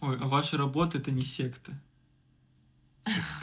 [0.01, 1.71] ой, а ваши работы это не секта.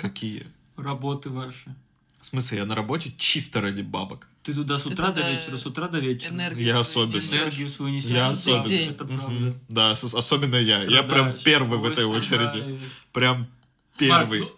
[0.01, 0.47] Какие?
[0.77, 1.75] Работы ваши.
[2.21, 4.29] В смысле, я на работе чисто ради бабок.
[4.43, 6.33] Ты туда с утра Это до да, вечера, с утра до вечера.
[6.33, 7.19] Энергию Я особенно.
[7.21, 8.11] Энергию свою несешь.
[8.11, 8.67] Я особенно.
[8.69, 8.91] день.
[8.91, 9.55] Это правда.
[9.69, 10.83] Да, с- особенно я.
[10.85, 11.43] Я прям Страдаешь.
[11.45, 12.25] первый в Ой, этой очереди.
[12.27, 12.81] страдаешь.
[13.13, 13.49] Прям Марк,
[13.99, 14.41] первый.
[14.41, 14.49] ну,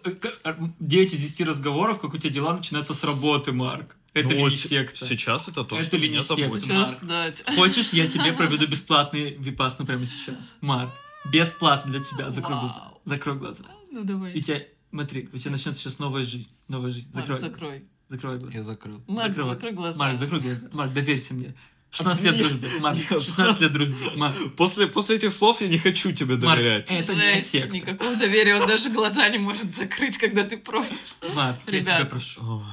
[0.45, 3.97] э, 9 из 10 разговоров, как у тебя дела, начинаются с работы, Марк.
[4.13, 5.05] Это Ну, ли не секта?
[5.05, 6.43] Сейчас это то, Это что ли меня не секта?
[6.43, 6.63] заботит.
[6.65, 7.35] Сейчас, Марк.
[7.45, 7.55] да.
[7.55, 10.55] Хочешь, я тебе проведу бесплатный випасну прямо сейчас?
[10.61, 10.91] Марк,
[11.29, 12.29] бесплатно для тебя.
[12.29, 12.93] Закрой глаза.
[13.03, 13.63] Закрой глаза.
[13.91, 14.31] Ну, давай.
[14.33, 16.49] И тебя, смотри, у тебя начнется сейчас новая жизнь.
[16.69, 17.09] Новая жизнь.
[17.13, 17.83] Марк, Закрой.
[18.13, 18.37] Закрой.
[18.37, 18.57] Закрой глаза.
[18.57, 19.03] Я закрыл.
[19.07, 19.53] Марк, Закрывай.
[19.55, 19.99] закрой глаза.
[19.99, 20.59] Марк, закрой глаза.
[20.71, 21.55] Марк, доверься мне.
[21.91, 22.69] 16 лет дружбы.
[22.79, 23.21] Марк, нет.
[23.23, 23.95] 16 лет дружбы.
[24.15, 26.91] Марк, После, после этих слов я не хочу тебе Марк, доверять.
[26.91, 27.69] это не секта.
[27.75, 31.15] Никакого доверия, он даже глаза не может закрыть, когда ты просишь.
[31.35, 31.99] Марк, я Ребят.
[31.99, 32.63] тебя прошу.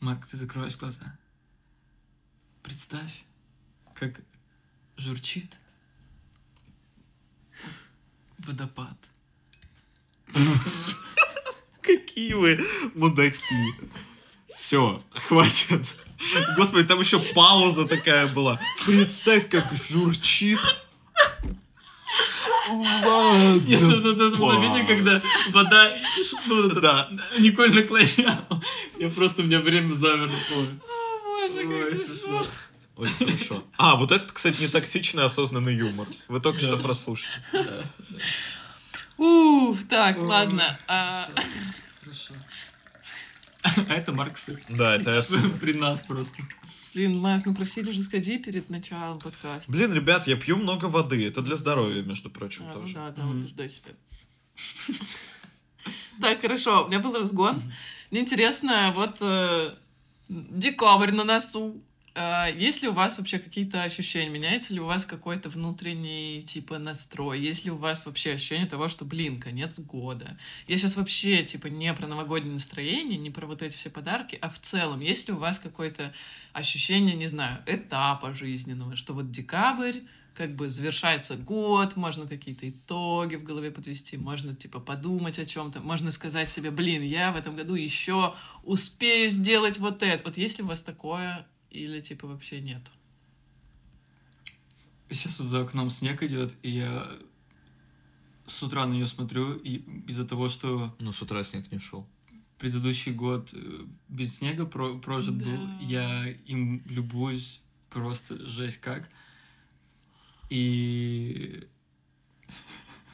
[0.00, 1.18] Марк, ты закрываешь глаза.
[2.62, 3.24] Представь,
[3.94, 4.20] как
[4.96, 5.56] журчит
[8.38, 8.96] водопад.
[11.80, 12.60] Какие вы
[12.94, 13.38] мудаки.
[14.56, 15.82] Все, хватит.
[16.56, 18.58] Господи, там еще пауза такая была.
[18.86, 20.58] Представь, как журчит.
[22.70, 25.92] Нет, вот это мгновение, когда вода,
[26.46, 27.10] ну, Да.
[27.38, 28.62] Николь наклонял.
[28.98, 30.34] Я просто, у меня время замерло.
[30.34, 32.16] О, боже, ой, как смешно.
[32.16, 32.46] смешно.
[32.96, 33.64] Ой, хорошо.
[33.76, 36.06] А, вот это, кстати, не токсичный осознанный юмор.
[36.28, 37.30] Вы только что прослушали.
[37.52, 37.82] Да,
[39.18, 40.78] Уф, так, ладно.
[40.88, 41.28] а,
[42.02, 42.34] Хорошо.
[43.88, 44.60] А это Марк Сыр.
[44.68, 45.50] Да, это я супер.
[45.58, 46.36] При нас просто.
[46.94, 49.70] Блин, Марк, ну просили же сходи перед началом подкаста.
[49.70, 51.26] Блин, ребят, я пью много воды.
[51.26, 52.94] Это для здоровья, между прочим, А, ну тоже.
[52.94, 53.40] да, да, Мгм.
[53.42, 53.90] убеждай себя.
[56.20, 57.62] Так, хорошо, у меня был разгон.
[58.10, 59.70] Мне интересно, вот э,
[60.28, 61.80] декабрь на носу.
[62.18, 64.30] А, Есть ли у вас вообще какие-то ощущения?
[64.30, 67.38] Меняется ли у вас какой-то внутренний типа настрой?
[67.38, 70.38] Есть ли у вас вообще ощущение того, что, блин, конец года?
[70.66, 74.48] Я сейчас вообще типа не про новогоднее настроение, не про вот эти все подарки, а
[74.48, 76.14] в целом, есть ли у вас какое-то
[76.54, 80.00] ощущение, не знаю, этапа жизненного, что вот декабрь,
[80.32, 85.80] как бы завершается год, можно какие-то итоги в голове подвести, можно типа подумать о чем-то,
[85.80, 90.24] можно сказать себе, блин, я в этом году еще успею сделать вот это.
[90.24, 92.82] Вот есть ли у вас такое или типа вообще нет?
[95.10, 97.08] Сейчас вот за окном снег идет, и я
[98.46, 99.76] с утра на нее смотрю, и
[100.08, 102.08] из-за того, что Ну, с утра снег не шел.
[102.58, 105.78] предыдущий год э, без снега про- прожит был, Да.
[105.82, 109.08] я им любуюсь просто жесть как.
[110.48, 111.68] И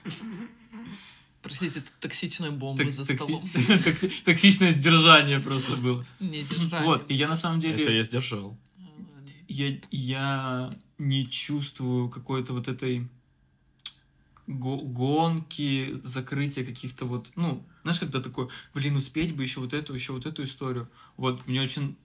[1.42, 3.50] Простите, тут токсичная бомба так- за токси- столом.
[3.54, 6.06] токси- токсичное сдержание просто было.
[6.20, 6.84] Не держать.
[6.84, 7.82] Вот, и я на самом деле...
[7.82, 8.56] Это я сдержал.
[9.48, 13.08] я, я не чувствую какой-то вот этой
[14.46, 19.94] го- гонки, закрытия каких-то вот, ну, знаешь, когда такой, блин, успеть бы еще вот эту,
[19.94, 20.88] еще вот эту историю.
[21.16, 21.96] Вот, мне очень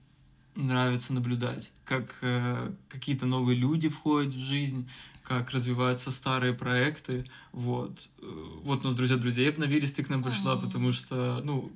[0.58, 4.88] нравится наблюдать, как э, какие-то новые люди входят в жизнь,
[5.22, 8.10] как развиваются старые проекты, вот.
[8.20, 10.56] Э, Вот, у нас друзья-друзья обновились, ты к нам пришла, А.
[10.56, 11.70] потому что, ну,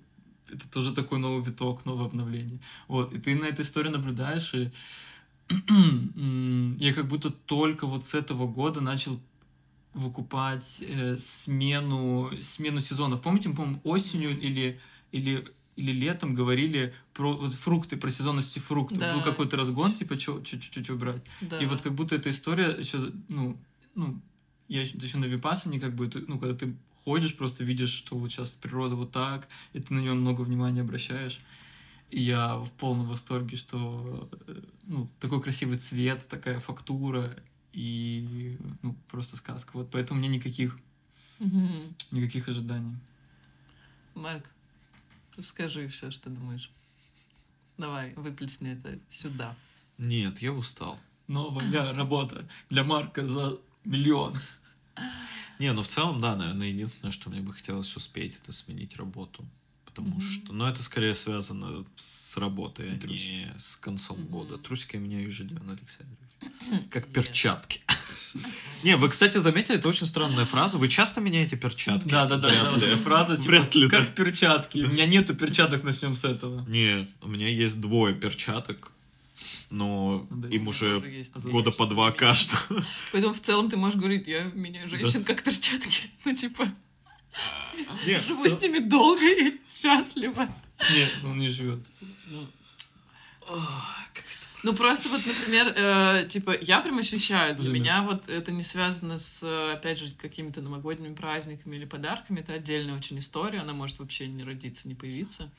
[0.48, 2.58] это тоже такой новый виток, новое обновление.
[2.88, 4.70] Вот, и ты на эту историю наблюдаешь, и
[6.78, 9.20] я как будто только вот с этого года начал
[9.94, 13.20] выкупать э, смену, смену сезонов.
[13.20, 14.80] Помните, по-моему, осенью или,
[15.12, 15.44] или,
[15.76, 18.98] или летом говорили про вот, фрукты, про сезонности фруктов.
[18.98, 19.14] Да.
[19.14, 21.22] Был какой-то разгон, типа, чуть-чуть убрать.
[21.40, 21.58] Да.
[21.58, 23.56] И вот как будто эта история еще, ну,
[23.94, 24.20] ну,
[24.68, 28.50] я еще, на Випассане, как бы, ну, когда ты ходишь, просто видишь, что вот сейчас
[28.50, 31.40] природа вот так, и ты на нее много внимания обращаешь.
[32.10, 37.34] И я в полном восторге, что э, ну, такой красивый цвет, такая фактура,
[37.72, 39.70] и ну, просто сказка.
[39.72, 40.78] Вот поэтому у меня никаких,
[41.38, 41.94] Мгм.
[42.10, 42.96] никаких ожиданий.
[44.14, 44.44] Марк,
[45.40, 46.70] скажи все, что думаешь.
[47.78, 49.56] Давай, выплесни это сюда.
[49.98, 51.00] Нет, я устал.
[51.28, 54.34] Новая работа для Марка за миллион.
[55.58, 59.46] Не, ну в целом, да, наверное, единственное, что мне бы хотелось успеть, это сменить работу.
[59.84, 60.20] Потому Мгм.
[60.20, 64.28] что, ну, это скорее связано с работой, а не с концом Мгм.
[64.28, 64.58] года.
[64.58, 66.30] Трусики я меняю ежедневно, Александрович.
[66.90, 67.12] Как Yes.
[67.12, 67.82] перчатки.
[68.84, 70.78] Не, вы, кстати, заметили, это очень странная фраза.
[70.78, 72.08] Вы часто меняете перчатки?
[72.08, 72.88] Да, да, да, Вряд да, вот ли.
[72.88, 74.12] эта фраза, типа, Вряд ли, как да.
[74.24, 74.78] перчатки.
[74.78, 76.64] У меня нету перчаток, начнем с этого.
[76.68, 78.90] Не, у меня есть двое перчаток,
[79.70, 81.00] но Да, им уже
[81.44, 82.84] года по два каждого.
[83.12, 86.10] Поэтому в целом ты можешь говорить, я меняю женщин как перчатки.
[86.24, 86.68] Ну, типа,
[88.06, 90.48] живу цел- с ними долго и счастливо.
[90.92, 91.80] Нет, он не живет.
[92.26, 92.46] Ну,
[93.48, 98.28] Ох, как это Ну, просто вот, например, э, типа, я прям ощущаю, для меня вот
[98.28, 103.18] это не связано с, э, опять же, какими-то новогодними праздниками или подарками, это отдельная очень
[103.18, 105.50] история, она может вообще не родиться, не появиться.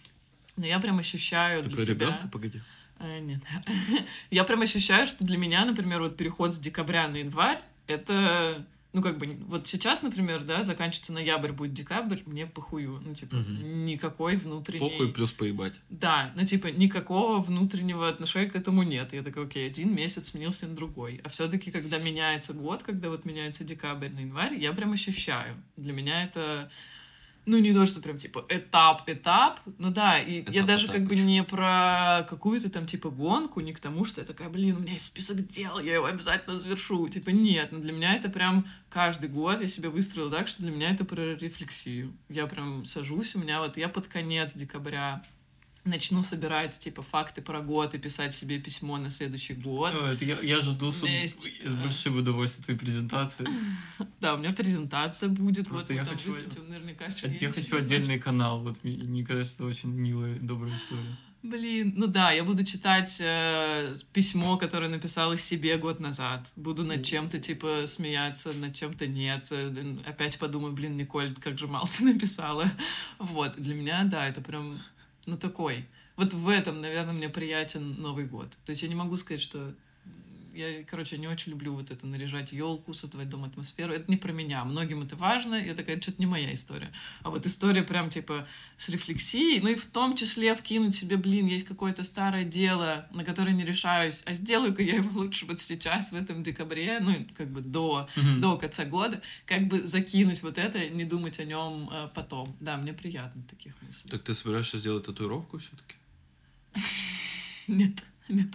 [0.56, 2.06] Но я прям ощущаю Ты для про себя...
[2.06, 2.62] ребенка, погоди.
[3.00, 3.42] Э, нет.
[4.32, 9.02] Я прям ощущаю, что для меня, например, вот переход с декабря на январь, это, ну,
[9.02, 13.02] как бы, вот сейчас, например, да, заканчивается ноябрь, будет декабрь, мне похую.
[13.04, 13.86] Ну, типа, Мгм.
[13.86, 14.80] никакой внутренней...
[14.88, 15.80] Похуй плюс поебать.
[15.90, 19.12] Да, ну, типа, никакого внутреннего отношения к этому нет.
[19.14, 21.20] Я такой, окей, один месяц сменился на другой.
[21.24, 25.56] А все таки когда меняется год, когда вот меняется декабрь на январь, я прям ощущаю.
[25.76, 26.72] Для меня это...
[27.46, 29.60] Ну, не то, что прям, типа, этап, этап.
[29.78, 33.74] Ну да, и я Этап, даже как бы не про какую-то там, типа, гонку, не
[33.74, 37.08] к тому, что я такая, блин, у меня есть список дел, я его обязательно завершу.
[37.10, 40.72] Типа, нет, но для меня это прям каждый год я себя выстроила так, что для
[40.72, 42.14] меня это про рефлексию.
[42.30, 45.22] Я прям сажусь, у меня вот, я под конец декабря
[45.86, 49.94] начну собирать, типа, факты про год и писать себе письмо на следующий год.
[49.94, 53.48] Э, это я, я жду с, есть, с большим удовольствием твоей презентации.
[54.20, 57.06] Да, у меня презентация будет, Просто вот я хочу- выступим наверняка.
[57.42, 58.62] Я хочу отдельный канал.
[58.64, 61.18] Вот мне, мне кажется, это очень милая, добрая история.
[61.42, 66.50] Блин, ну да, я буду читать э, письмо, которое написала себе год назад.
[66.56, 69.48] Буду над чем-то, типа, смеяться, над чем-то нет.
[69.52, 72.72] Э, Опять подумаю, блин, Николь, как же мало ты написала.
[73.20, 74.80] Вот, для меня, да, это прям,
[75.26, 75.88] ну, такой.
[76.16, 78.50] Вот в этом, наверное, мне приятен Новый год.
[78.66, 79.74] То есть я не могу сказать, что...
[80.54, 83.92] Я, короче, не очень люблю вот это наряжать елку, создавать дом атмосферу.
[83.92, 84.64] Это не про меня.
[84.64, 85.56] Многим это важно.
[85.56, 86.92] Я такая, что-то не моя история.
[87.24, 91.48] А вот история прям, типа, с рефлексией, ну и в том числе вкинуть себе, блин,
[91.48, 96.12] есть какое-то старое дело, на которое не решаюсь, а сделаю-ка я его лучше вот сейчас,
[96.12, 98.42] в этом декабре, ну, как бы до, Мгм.
[98.42, 102.56] до конца года, как бы закинуть вот это, не думать о нем э, потом.
[102.60, 104.12] Да, мне приятно таких мыслей.
[104.12, 105.96] Так ты собираешься сделать татуировку все-таки?
[107.68, 108.50] Нет, нет.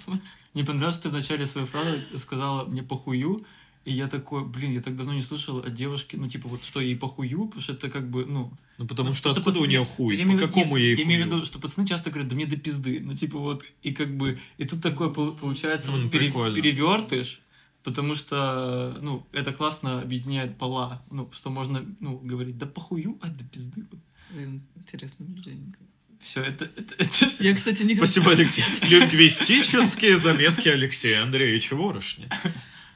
[0.59, 3.47] Мне понравилось, что ты в начале своей фразы сказала «мне похую»,
[3.85, 6.81] и я такой, блин, я так давно не слышал от девушки, ну, типа, вот что
[6.81, 8.53] ей похую, потому что это как бы, ну...
[8.77, 10.17] Ну, потому ну, что откуда у пацаны- нее хуй?
[10.17, 12.11] я По имею в виду- какому нет, ей Я имею в виду, что пацаны часто
[12.11, 12.99] говорят, да мне до пизды.
[13.01, 17.41] Ну, типа, вот, и как бы, и тут такое пол- получается М, вот пере- перевертыш,
[17.85, 23.29] потому что, ну, это классно объединяет пола, ну, что можно, ну, говорить, да похую, а
[23.29, 23.87] до пизды.
[24.33, 25.73] Блин, интересное наблюдение.
[26.21, 28.65] Все, это, это, это- Я, кстати, не Спасибо, Алексей.
[28.89, 32.29] Лингвистические заметки Алексея Андреевича Ворошня.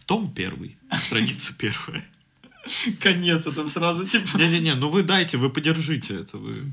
[0.07, 2.05] Том первый, страница первая.
[3.01, 4.37] конец, это сразу, типа...
[4.37, 6.73] Не-не-не, ну вы дайте, вы подержите это, вы...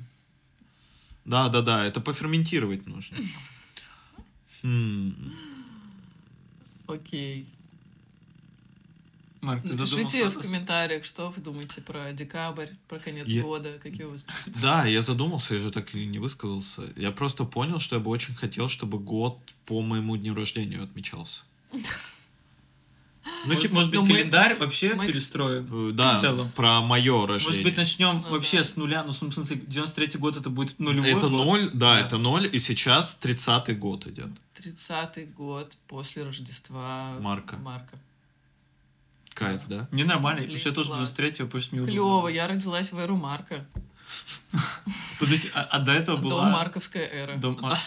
[1.25, 3.17] Да-да-да, это поферментировать нужно.
[4.63, 5.33] Хм.
[6.87, 7.47] Окей.
[9.41, 14.03] Марк, ты Напишите в комментариях, что вы думаете про декабрь, про конец Я- года, какие
[14.03, 14.25] у вас...
[14.61, 16.83] Да, я задумался, я же так и не высказался.
[16.97, 21.41] Я просто понял, что я бы очень хотел, чтобы год по моему дню рождения отмечался.
[23.45, 25.95] Ну, типа, может быть, Ну, мы- календарь вообще перестроим?
[25.95, 27.45] Да, про мое рождение.
[27.47, 31.11] Может быть, начнем Ну вообще с нуля, ну, в смысле, 93-й год это будет нулевой
[31.11, 31.99] Это ноль, да, Да.
[32.01, 34.29] это ноль, и сейчас 30-й год идет.
[34.57, 37.55] 30-й год после Рождества Марка.
[37.57, 37.97] Марка.
[39.39, 39.87] Кайф, да?
[39.91, 41.13] Мне нормально, Блин, я тоже класс.
[41.17, 41.91] 93-го, потому что мне удобно.
[41.91, 43.65] Клево, я родилась в эру Марка.
[45.19, 46.49] Подождите, а, а до этого До была...
[46.49, 47.35] Марковская эра.
[47.37, 47.77] До Мар-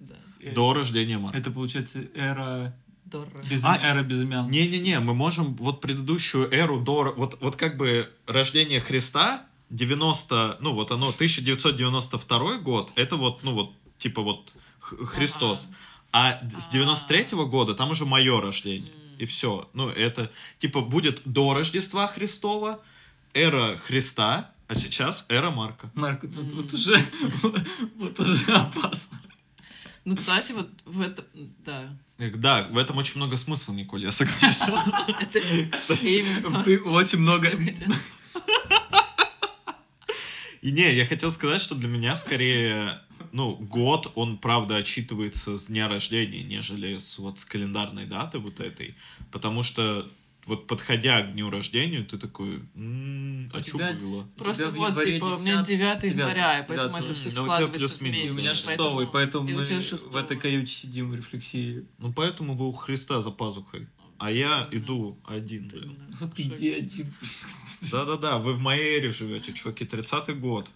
[0.00, 0.14] Да.
[0.40, 1.38] э, До рождения Марка.
[1.38, 2.74] Это, получается, эра...
[3.04, 3.64] До Без...
[3.64, 4.48] А, Эра безымян.
[4.48, 7.12] Не-не-не, мы можем вот предыдущую эру до...
[7.16, 10.58] Вот, вот как бы рождение Христа, 90...
[10.60, 15.68] Ну, вот оно, 1992 год, это вот, ну вот, типа вот Христос.
[16.12, 18.92] А д- с 93 года там уже мое рождение.
[19.20, 19.68] И все.
[19.74, 22.80] Ну, это, типа, будет до Рождества Христова,
[23.34, 25.90] эра Христа, а сейчас эра Марка.
[25.94, 26.78] Марк, вот, вот М.
[26.80, 27.04] уже...
[27.96, 29.20] Вот уже опасно.
[30.06, 31.26] Ну, кстати, вот в этом...
[31.66, 31.94] Да.
[32.16, 34.72] Э, Да, в этом очень много смысла, Николь, я согласен.
[35.20, 35.38] Это.
[36.64, 37.50] Вы Очень много...
[40.62, 43.02] И не, я хотел сказать, что для меня скорее,
[43.32, 48.60] ну, год, он, правда, отчитывается с дня рождения, нежели с, вот с календарной даты вот
[48.60, 48.94] этой.
[49.30, 50.10] Потому что
[50.46, 54.28] вот подходя к дню рождения, ты такой, «М, У а что было?
[54.36, 57.98] Просто вот, типа, у меня 10, 9 января, и поэтому 9, это все ну, складывается
[57.98, 58.30] вместе.
[58.30, 58.54] У меня да.
[58.54, 61.86] шестого, и поэтому мы в этой каюте сидим в рефлексии.
[61.98, 63.86] Ну, поэтому вы у Христа за пазухой.
[64.18, 65.98] А я иду один, блин.
[66.20, 67.14] Вот иди один.
[67.90, 70.70] Да-да-да, вы в моей эре живете, чуваки, 30-й год.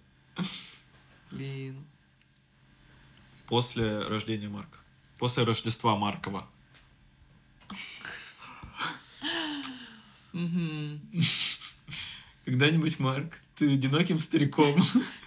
[1.31, 1.85] Блин.
[3.47, 4.79] После рождения Марка.
[5.19, 6.47] После Рождества Маркова.
[12.45, 14.81] Когда-нибудь, Марк, ты одиноким стариком.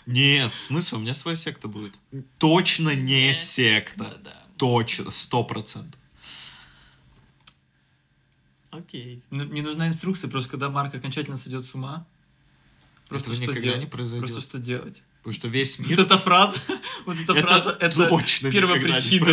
[0.05, 1.95] Нет, в смысле, у меня своя секта будет.
[2.38, 4.20] Точно не секта.
[4.57, 5.99] Точно, сто процентов.
[8.72, 9.24] Окей.
[9.30, 12.05] Мне мне нужна инструкция, просто когда Марк окончательно сойдет с ума.
[13.07, 13.80] Просто Этого что никогда делать?
[13.80, 14.28] не произойдет.
[14.30, 15.03] Просто что делать?
[15.28, 16.00] Потому что весь Вот мир...
[16.00, 16.58] эта фраза,
[17.06, 19.26] вот эта фраза, это точно первая причина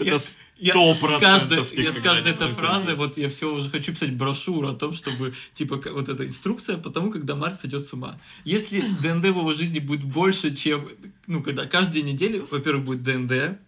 [0.00, 3.92] Это сто с процентов каждой- Я с каждой этой фразы, вот я все уже хочу
[3.92, 7.92] писать брошюру о том, чтобы, типа, вот эта инструкция по тому, когда Марк сойдет с
[7.92, 8.18] ума.
[8.46, 10.88] Если ДНД в его жизни будет больше, чем,
[11.26, 13.58] ну, когда каждый день недели, во-первых, будет ДНД,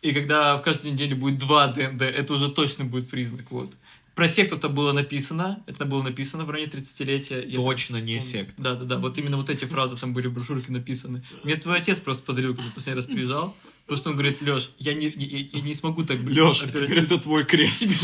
[0.00, 3.70] и когда в каждой неделе будет два ДНД, это уже точно будет признак, вот.
[4.16, 7.46] Про секту это было написано, это было написано в районе 30-летия.
[7.46, 8.54] Я Точно не секта.
[8.56, 8.98] Да, да, да.
[8.98, 11.22] Вот именно вот эти фразы там были в брошюрке написаны.
[11.44, 13.54] Мне твой отец просто подарил, когда последний раз приезжал.
[13.94, 16.34] Что он говорит, Леш, я не, я, я не смогу так быть.
[16.34, 16.86] Леш, оперативным».
[16.88, 17.86] теперь это твой крест.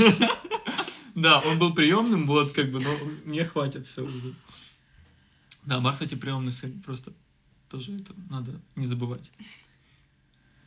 [1.15, 2.89] Да, он был приемным, вот как бы, но
[3.27, 4.35] мне хватит все уже.
[5.67, 7.13] Да, Марк, кстати, приемный сын, просто
[7.69, 9.31] тоже это надо не забывать.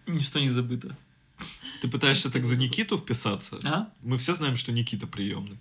[0.06, 0.96] Ничто не забыто.
[1.86, 3.60] Ты пытаешься так за Никиту вписаться?
[3.64, 3.88] А?
[4.02, 5.60] Мы все знаем, что Никита приемный.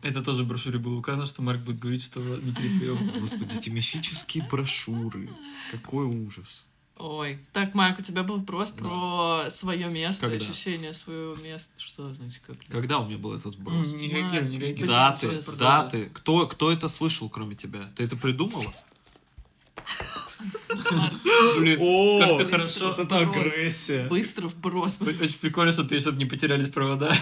[0.00, 3.20] Это тоже в брошюре было указано, что Марк будет говорить, что Никита приемный.
[3.20, 5.28] Господи, эти мифические брошюры.
[5.72, 6.66] Какой ужас.
[6.98, 7.40] Ой.
[7.52, 8.76] Так, Марк, у тебя был вопрос Да.
[8.84, 10.36] про свое место, Когда?
[10.36, 11.72] ощущение своего места.
[11.78, 12.56] Что значит как?
[12.68, 13.88] Когда у меня был этот сброс?
[13.88, 14.88] Не реагируй, не реагируй.
[14.88, 16.10] Даты, даты.
[16.14, 17.90] Кто, кто это слышал, кроме тебя?
[17.96, 18.72] Ты это придумала?
[21.58, 22.88] Блин, О, как ты хорошо.
[22.88, 24.06] Вот это агрессия.
[24.08, 24.98] Быстро вброс.
[25.00, 27.14] Очень прикольно, что ты, чтобы не потерялись провода.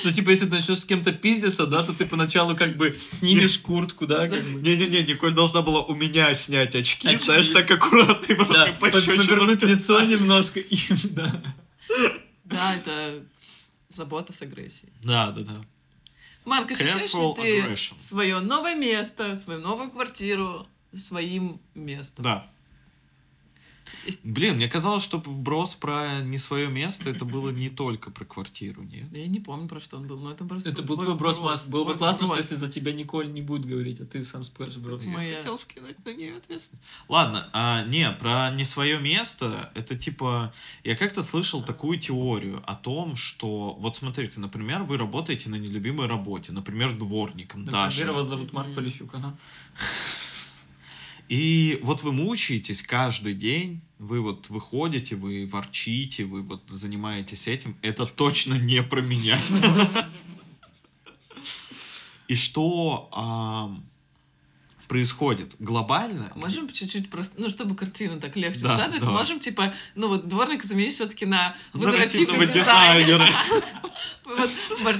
[0.00, 3.58] Что, типа, если ты начнешь с кем-то пиздиться, да, то ты поначалу как бы снимешь
[3.58, 4.28] куртку, да.
[4.28, 7.24] Не-не-не, Николь должна была у меня снять очки, Очки.
[7.24, 10.60] знаешь, так аккуратно, и потом повернуть лицо немножко.
[10.60, 10.78] и-
[11.10, 11.42] Да.
[12.44, 13.22] Да, это
[13.94, 14.92] забота с агрессией.
[15.02, 15.60] Да, да, да.
[16.44, 18.00] Марк, ощущаешь ли ты aggression.
[18.00, 20.66] свое новое место, свою новую квартиру
[20.96, 22.24] своим местом?
[22.24, 22.50] Да.
[24.24, 28.82] Блин, мне казалось, что вброс про не свое место, это было не только про квартиру,
[28.82, 29.06] нет?
[29.12, 31.36] Я не помню, про что он был, но это просто Это был твой твой брос,
[31.36, 31.68] вброс, Макс.
[31.68, 32.38] Было бы классно, что вброс.
[32.50, 35.02] если за тебя Николь не будет говорить, а ты сам скажешь брос.
[35.04, 35.30] Мы- Моя.
[35.30, 36.84] Я хотел скинуть на нее ответственность.
[37.08, 40.52] Ладно, а, не, про не свое место, это типа,
[40.84, 46.06] я как-то слышал такую теорию о том, что, вот смотрите, например, вы работаете на нелюбимой
[46.06, 47.64] работе, например, дворником.
[47.64, 48.74] Например, вас зовут Марк.
[48.74, 49.36] Полищук, ага.
[51.30, 57.76] И вот вы мучаетесь каждый день, вы вот выходите, вы ворчите, вы вот занимаетесь этим.
[57.82, 59.38] Это точно не про меня.
[62.26, 63.78] И что
[64.90, 66.32] происходит глобально.
[66.34, 69.14] Можем чуть-чуть просто, ну, чтобы картину так легче Да, складывать, давай.
[69.18, 73.24] можем, типа, ну, вот дворника заменить все-таки на Нарративного нарративного дизайнера.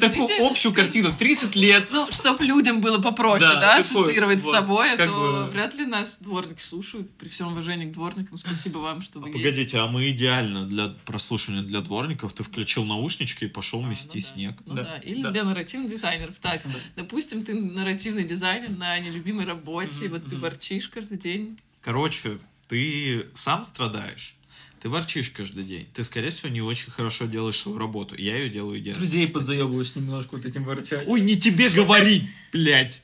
[0.00, 1.88] Такую общую картину, 30 лет.
[1.90, 6.60] Ну, чтоб людям было попроще, Да, ассоциировать с собой, а то вряд ли нас дворники
[6.62, 7.10] слушают.
[7.16, 9.38] При всем уважении к дворникам, спасибо вам, что вы есть.
[9.38, 12.32] Погодите, а мы идеально для прослушивания для дворников.
[12.32, 14.26] Ты включил наушнички и пошел А, мести ну да.
[14.28, 14.54] снег.
[14.66, 16.38] Ну Да, или для нарративных дизайнеров.
[16.40, 16.62] Так,
[16.96, 21.58] допустим, ты нарративный дизайнер на нелюбимой работе, Мгм, вот ты ворчишь каждый день.
[21.82, 24.34] Короче, ты сам страдаешь.
[24.80, 25.86] Ты ворчишь каждый день.
[25.92, 28.14] Ты, скорее всего, не очень хорошо делаешь свою работу.
[28.16, 28.98] Я ее делаю идеально.
[28.98, 29.34] Друзей кстати.
[29.34, 31.08] подзаебываешь немножко вот этим ворчанием.
[31.08, 33.02] Ой, не тебе говорить, блядь.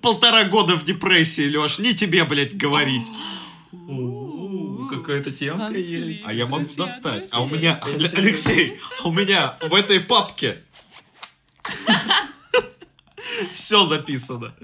[0.00, 3.06] Полтора года в депрессии, Леш, не тебе, блядь, говорить.
[4.90, 6.22] Какая-то темка есть.
[6.24, 7.28] А я могу достать.
[7.32, 7.80] А у меня.
[8.14, 10.62] Алексей, у меня в этой папке
[13.52, 14.54] все записано.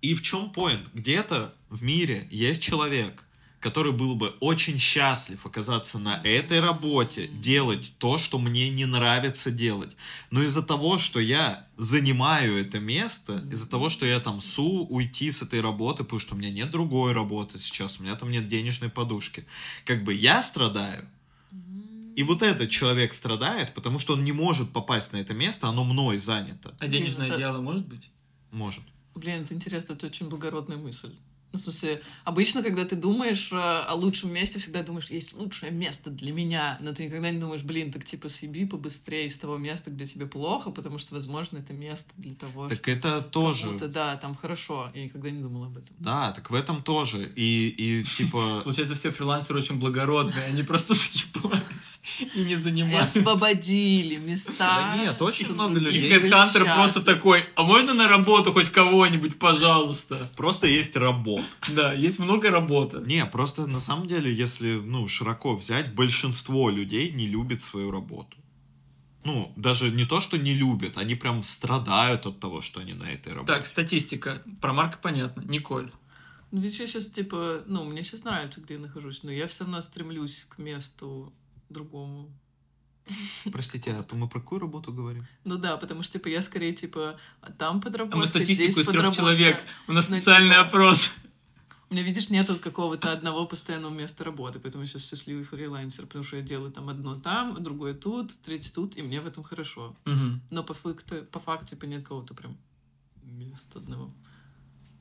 [0.00, 0.88] И в чем поинт?
[0.94, 3.24] Где-то в мире есть человек,
[3.60, 9.50] который был бы очень счастлив оказаться на этой работе, делать то, что мне не нравится
[9.50, 9.96] делать.
[10.30, 15.32] Но из-за того, что я занимаю это место, из-за того, что я там су уйти
[15.32, 18.46] с этой работы, потому что у меня нет другой работы сейчас, у меня там нет
[18.46, 19.44] денежной подушки,
[19.84, 21.08] как бы я страдаю,
[22.14, 25.84] и вот этот человек страдает, потому что он не может попасть на это место, оно
[25.84, 26.74] мной занято.
[26.80, 28.10] А денежное Это- дело может быть?
[28.50, 28.84] Может.
[29.14, 31.14] Блин, это интересно, это очень благородная мысль.
[31.50, 35.72] Ну, В смысле, обычно, когда ты думаешь э, о лучшем месте, всегда думаешь, есть лучшее
[35.72, 39.56] место для меня, но ты никогда не думаешь, блин, так типа съеби побыстрее из того
[39.56, 43.64] места, где тебе плохо, потому что, возможно, это место для того, Так это тоже...
[43.64, 44.90] кому-то, да, там хорошо.
[44.94, 45.96] Я никогда не думала об этом.
[45.98, 47.32] Да, так в этом тоже.
[47.34, 48.60] И, и типа...
[48.64, 50.92] Получается, все фрилансеры очень благородные, они просто
[51.42, 52.00] съебались
[52.34, 53.20] и не И занимаются.
[53.20, 54.52] освободили места.
[54.58, 56.10] Да нет, очень много И людей.
[56.10, 60.28] были хедхантер просто такой, а можно на работу хоть кого-нибудь, пожалуйста?
[60.36, 61.37] Просто есть работа.
[61.68, 62.98] Да, есть много работы.
[62.98, 68.36] Не, просто на самом деле, если, ну, широко взять, большинство людей не любит свою работу.
[69.24, 73.04] Ну, даже не то, что не любят, они прям страдают от того, что они на
[73.04, 73.52] этой работе.
[73.52, 74.42] Так, статистика.
[74.60, 75.42] Про Марка понятно.
[75.42, 75.92] Николь.
[76.50, 79.64] Ну, ведь я сейчас, типа, ну, мне сейчас нравится, где я нахожусь, но я все
[79.64, 81.32] равно стремлюсь к месту
[81.68, 82.30] другому.
[83.52, 85.26] Простите, а мы про какую работу говорим?
[85.44, 88.80] Ну да, потому что, типа, я скорее, типа, а там А подработка, мы здесь статистику
[88.80, 89.62] из трех человек.
[89.86, 91.12] У нас Ну, социальный типа, опрос.
[91.90, 96.06] У меня, видишь, нет вот какого-то одного постоянного места работы, поэтому я сейчас счастливый фрилансер,
[96.06, 99.42] потому что я делаю там одно там, другое тут, третье тут, и мне в этом
[99.42, 99.96] хорошо.
[100.04, 100.42] Мгм.
[100.50, 102.58] Но по факту, по факту, типа, нет какого-то прям
[103.22, 104.12] места одного.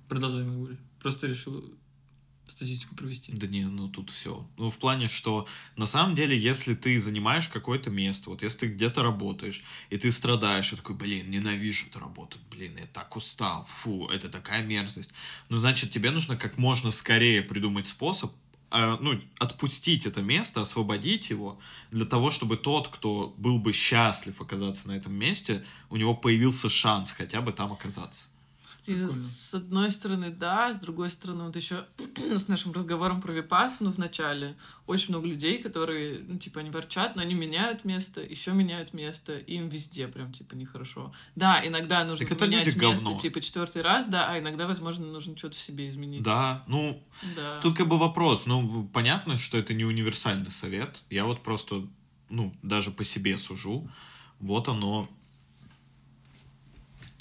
[0.08, 0.78] Продолжай, Магуль.
[1.00, 1.74] Просто решил
[2.52, 3.32] статистику провести.
[3.34, 4.48] Да не, ну тут все.
[4.58, 8.68] Ну, в плане, что на самом деле, если ты занимаешь какое-то место, вот если ты
[8.68, 13.68] где-то работаешь, и ты страдаешь, и такой, блин, ненавижу эту работу, блин, я так устал,
[13.70, 15.14] фу, это такая мерзость.
[15.50, 18.32] Ну, значит, тебе нужно как можно скорее придумать способ
[18.70, 21.58] а, ну, отпустить это место, освободить его,
[21.92, 26.68] для того, чтобы тот, кто был бы счастлив оказаться на этом месте, у него появился
[26.68, 28.28] шанс хотя бы там оказаться.
[28.88, 31.86] И с одной стороны, да, с другой стороны, вот еще
[32.18, 37.18] с нашим разговором про випассану в начале, очень много людей, которые, ну, типа, они ворчат,
[37.18, 41.14] но они меняют место, еще меняют место, и им везде прям, типа, нехорошо.
[41.36, 43.20] Да, иногда нужно Так это менять люди место, говно.
[43.20, 46.24] типа, четвертый раз, да, а иногда, возможно, нужно что-то в себе изменить.
[46.24, 47.04] Да, ну,
[47.36, 47.60] Да.
[47.62, 51.04] Тут как бы вопрос, ну, понятно, что это не универсальный совет.
[51.10, 51.86] Я вот просто,
[52.30, 53.90] ну, даже по себе сужу.
[54.40, 55.10] Вот оно,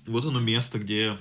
[0.06, 1.18] вот оно место, где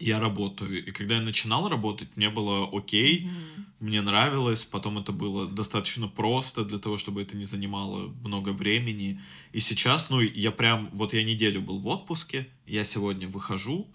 [0.00, 0.84] я работаю.
[0.84, 3.66] И когда я начинал работать, мне было окей, Мгм.
[3.80, 9.20] мне нравилось, потом это было достаточно просто для того, чтобы это не занимало много времени.
[9.52, 13.86] И сейчас, ну, я прям, вот я неделю был в отпуске, я сегодня выхожу,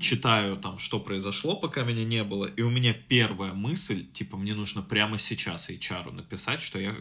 [0.00, 4.54] читаю там, что произошло, пока меня не было, и у меня первая мысль, типа, мне
[4.54, 6.94] нужно прямо сейчас HR написать, что я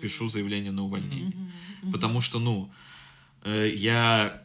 [0.00, 1.36] пишу заявление на увольнение.
[1.36, 1.52] Мгм.
[1.82, 1.92] Мгм.
[1.92, 2.72] Потому что, ну,
[3.44, 4.42] э, я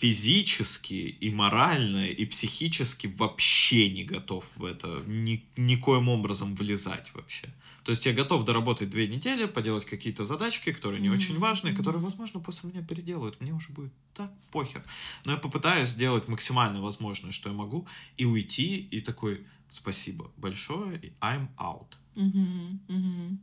[0.00, 7.48] физически и морально и психически вообще не готов в это ни, никоим образом влезать вообще.
[7.82, 12.00] То есть я готов доработать две недели, поделать какие-то задачки, которые не очень важные, которые,
[12.02, 13.40] возможно, после меня переделают.
[13.40, 14.84] Мне уже будет так похер.
[15.24, 20.98] Но я попытаюсь сделать максимально возможное, что я могу, и уйти, и такой, спасибо большое,
[21.02, 21.96] и I'm out.
[22.14, 22.80] Мгм.
[22.88, 23.40] Мгм.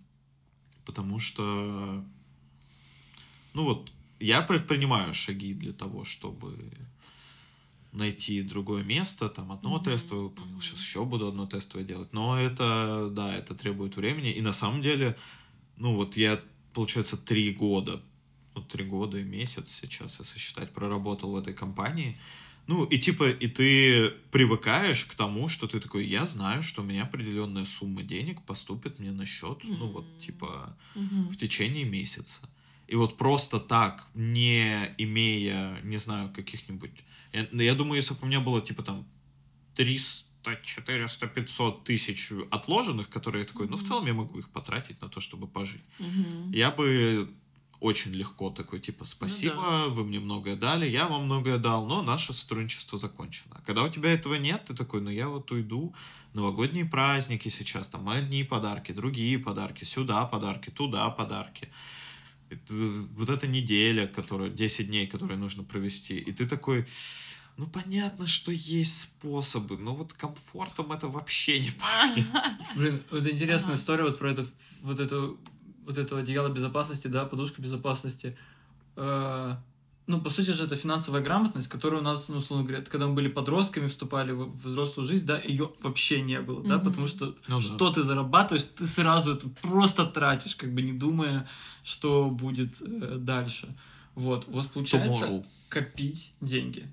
[0.86, 2.06] Потому что,
[3.54, 6.72] ну вот, я предпринимаю шаги для того, чтобы
[7.92, 10.62] найти другое место, там одно Мгм, тестовое мгм.
[10.62, 12.14] сейчас еще буду одно тестовое делать.
[12.14, 14.32] Но это, да, это требует времени.
[14.32, 15.16] И на самом деле,
[15.78, 16.42] ну вот я,
[16.74, 18.02] получается, три года,
[18.54, 22.18] ну три года и месяц сейчас, если считать, проработал в этой компании.
[22.68, 26.86] Ну, и типа, и ты привыкаешь к тому, что ты такой, я знаю, что у
[26.86, 31.30] меня определенная сумма денег поступит мне на счет, ну вот, типа, Мгм.
[31.30, 32.50] в течение месяца.
[32.88, 36.92] И вот просто так, не имея, не знаю, каких-нибудь...
[37.34, 39.06] Я, ну, я думаю, если бы у меня было, типа, там,
[39.76, 45.02] 300, 400, 500 тысяч отложенных, которые я такой, ну, в целом я могу их потратить
[45.02, 45.84] на то, чтобы пожить.
[46.00, 46.52] Мгм.
[46.52, 47.30] Я бы
[47.80, 52.34] очень легко такой, типа, спасибо, вы мне многое дали, я вам многое дал, но наше
[52.34, 53.62] сотрудничество закончено.
[53.66, 55.94] Когда у тебя этого нет, ты такой, ну я вот уйду,
[56.34, 61.70] новогодние праздники сейчас, там одни подарки, другие подарки, сюда подарки, туда подарки.
[62.50, 66.86] Это, вот эта неделя, которая, 10 дней, которые нужно провести, и ты такой,
[67.58, 72.28] ну понятно, что есть способы, но вот комфортом это вообще не пахнет.
[72.76, 73.80] Блин, вот интересная Ага.
[73.80, 74.46] история вот про это,
[74.82, 75.40] вот эту,
[75.86, 78.38] вот это одеяло безопасности, да, подушка безопасности.
[78.96, 79.56] Э,
[80.08, 83.14] ну, по сути же, это финансовая грамотность, которая у нас, ну, условно говоря, когда мы
[83.16, 86.86] были подростками, вступали в взрослую жизнь, да, ее вообще не было, да, Мгм.
[86.86, 87.62] потому что Ну да.
[87.62, 91.48] что ты зарабатываешь, ты сразу это просто тратишь, как бы не думая,
[91.84, 93.76] что будет э, дальше.
[94.14, 95.46] Вот, у вас получается Tomorrow.
[95.70, 96.88] копить деньги.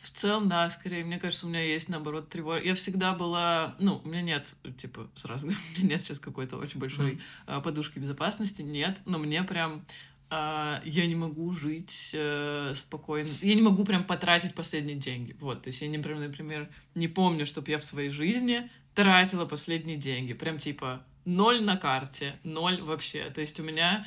[0.00, 2.60] В целом, да, скорее, мне кажется, у меня есть, наоборот, тревога.
[2.60, 5.60] Я всегда была, ну, у меня нет, типа, сразу, у меня
[5.94, 9.84] нет сейчас какой-то очень большой а, подушки безопасности, нет, но мне прям,
[10.32, 15.68] я не могу жить э, спокойно, я не могу прям потратить последние деньги, вот, то
[15.68, 20.58] есть я, не, например, не помню, чтобы я в своей жизни тратила последние деньги, прям,
[20.58, 24.06] типа, ноль на карте, ноль вообще, то есть у меня...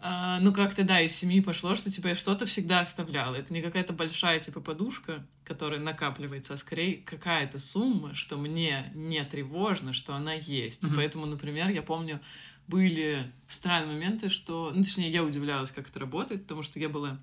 [0.00, 3.34] А, ну, как-то, да, из семьи пошло, что, типа, я что-то всегда оставляла.
[3.34, 9.24] Это не какая-то большая, типа, подушка, которая накапливается, а скорее какая-то сумма, что мне не
[9.24, 10.84] тревожно, что она есть.
[10.84, 10.96] И Мгм.
[10.96, 12.20] поэтому, например, я помню,
[12.68, 14.70] были странные моменты, что...
[14.72, 17.18] Ну, точнее, я удивлялась, как это работает, потому что я была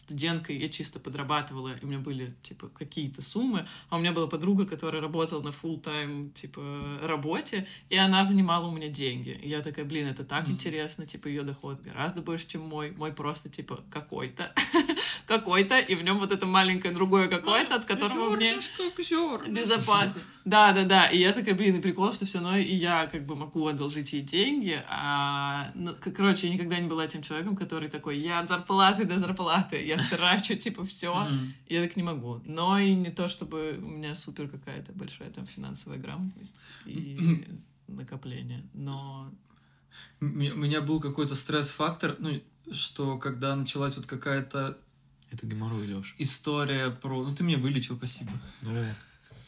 [0.00, 4.26] студенткой, я чисто подрабатывала, и у меня были, типа, какие-то суммы, а у меня была
[4.26, 9.38] подруга, которая работала на full тайм типа, работе, и она занимала у меня деньги.
[9.42, 10.52] И я такая, блин, это так Мгм.
[10.54, 12.90] интересно, типа, ее доход гораздо больше, чем мой.
[12.92, 14.52] Мой просто, типа, какой-то,
[15.26, 18.54] какой-то, и в нем вот это маленькое другое какое-то, от которого мне
[19.48, 20.20] безопасно.
[20.44, 21.06] Да, да, да.
[21.08, 24.12] И я такая, блин, и прикол, что все равно и я как бы могу одолжить
[24.12, 24.82] ей деньги.
[24.88, 29.18] А, ну, короче, я никогда не была тем человеком, который такой, я от зарплаты до
[29.18, 31.26] зарплаты, я трачу, типа, все.
[31.68, 32.40] Я так не могу.
[32.44, 37.44] Но и не то, чтобы у меня супер какая-то большая там финансовая грамотность и
[37.88, 38.62] накопление.
[38.74, 39.30] Но
[40.20, 42.40] У меня- был какой-то стресс-фактор, ну,
[42.72, 44.78] что когда началась вот какая-то
[45.32, 46.14] Это геморрой, Леш.
[46.18, 47.24] история про...
[47.24, 48.30] Ну, ты меня вылечил, спасибо.
[48.62, 48.84] Ну,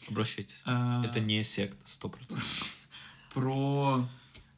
[0.09, 0.61] обращайтесь.
[0.65, 2.75] А, Это не секта, сто процентов.
[3.33, 4.07] Про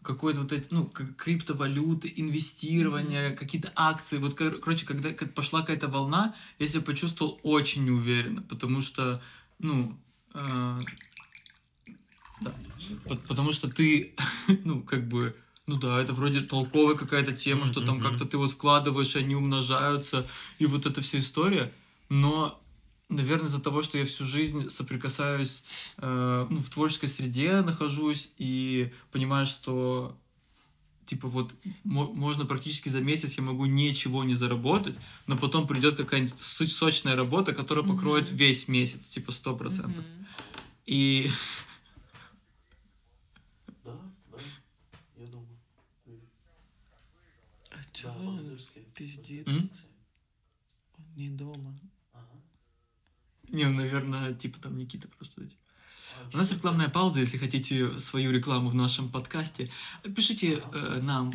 [0.06, 4.18] какой-то вот эти, ну, как криптовалюты, инвестирование, какие-то акции.
[4.20, 9.22] Вот, кор- короче, когда как пошла какая-то волна, я себя почувствовал очень неуверенно, потому что,
[9.60, 9.98] ну,
[10.34, 10.80] э,
[12.42, 12.54] да,
[13.08, 14.16] По- потому что ты,
[14.64, 15.36] ну, как бы,
[15.68, 20.28] ну да, это вроде толковая какая-то тема, что там как-то ты вот вкладываешь, они умножаются,
[20.60, 21.74] и вот эта вся история.
[22.10, 22.62] Но,
[23.10, 25.64] наверное, из-за того, что я всю жизнь соприкасаюсь,
[25.98, 30.18] э, ну, в творческой среде нахожусь и понимаю, что
[31.06, 31.54] типа вот
[31.84, 34.96] мо- можно практически за месяц я могу ничего не заработать,
[35.28, 38.38] но потом придет какая-нибудь со- сочная работа, которая покроет Мгм.
[38.38, 40.04] весь месяц, типа сто процентов.
[40.04, 40.26] Мгм.
[40.88, 41.30] И
[43.84, 43.94] Да,
[44.32, 44.38] да,
[45.18, 45.48] я думаю.
[47.72, 48.58] А чё он
[48.96, 49.48] пиздит?
[49.48, 49.70] М?
[50.98, 51.76] Он не дома.
[53.56, 55.44] Не, ну, наверное, типа там Никита просто.
[55.44, 55.56] эти.
[56.34, 59.72] У нас рекламная пауза, если хотите свою рекламу в нашем подкасте.
[60.16, 61.34] Пишите э, нам.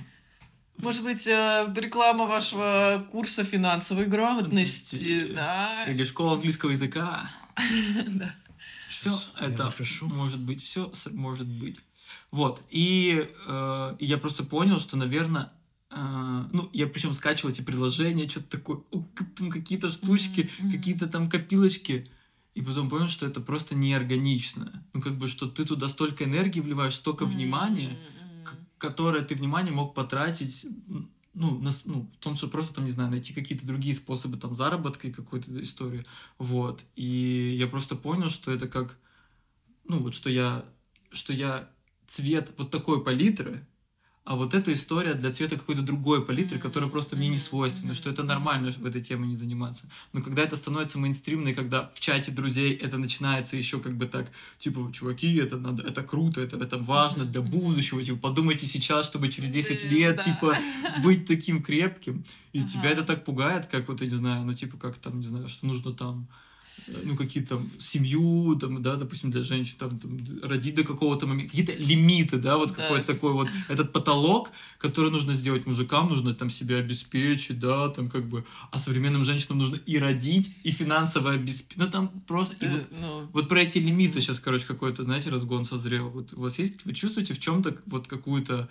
[0.76, 5.84] Может быть, э, реклама вашего курса финансовой грамотности, да?
[5.86, 7.30] Или школа английского языка.
[8.06, 8.34] Да.
[8.88, 10.08] Все это напишу.
[10.08, 11.78] может быть, все может быть.
[12.30, 12.62] Вот.
[12.70, 15.52] И э, я просто понял, что, наверное,
[16.52, 18.78] ну, я причем скачивал эти приложения, что-то такое,
[19.36, 20.72] там какие-то штучки, мгм.
[20.72, 22.06] какие-то там копилочки.
[22.54, 24.84] И потом понял, что это просто неорганично.
[24.92, 29.34] Ну, как бы, что ты туда столько энергии вливаешь, столько внимания, М, к- которое ты
[29.34, 30.66] внимание мог потратить,
[31.32, 34.54] ну, на, ну, в том, что просто, там, не знаю, найти какие-то другие способы, там,
[34.54, 36.04] заработка и какой-то истории.
[36.38, 36.84] Вот.
[36.96, 38.98] И я просто понял, что это как,
[39.84, 40.64] ну, вот что я,
[41.12, 41.68] что я
[42.08, 43.66] цвет вот такой палитры,
[44.30, 48.10] а вот эта история для цвета какой-то другой палитры, которая просто мне не свойственна, что
[48.10, 49.88] это нормально в этой теме не заниматься.
[50.12, 54.06] Но когда это становится мейнстримно, и когда в чате друзей это начинается еще как бы
[54.06, 59.06] так, типа, чуваки, это надо, это круто, это, это важно для будущего, типа, подумайте сейчас,
[59.06, 60.22] чтобы через 10 Блин, лет, да.
[60.22, 60.58] типа,
[61.02, 62.22] быть таким крепким.
[62.52, 62.68] И Ага.
[62.68, 65.48] тебя это так пугает, как вот, я не знаю, ну, типа, как там, не знаю,
[65.48, 66.28] что нужно там
[67.04, 71.50] ну, какие-то там семью, там, да, допустим, для женщин, там, там родить до какого-то момента,
[71.50, 72.74] какие-то лимиты, да, вот Да.
[72.74, 78.08] какой-то такой вот, этот потолок, который нужно сделать мужикам, нужно там себя обеспечить, да, там
[78.08, 82.68] как бы, а современным женщинам нужно и родить, и финансово обеспечить, ну, там просто, и
[82.68, 86.10] вот Э, ну, вот про эти лимиты сейчас, короче, какой-то, знаете, разгон созрел.
[86.10, 88.68] Вот у вас есть, вы чувствуете в чем-то вот какую-то,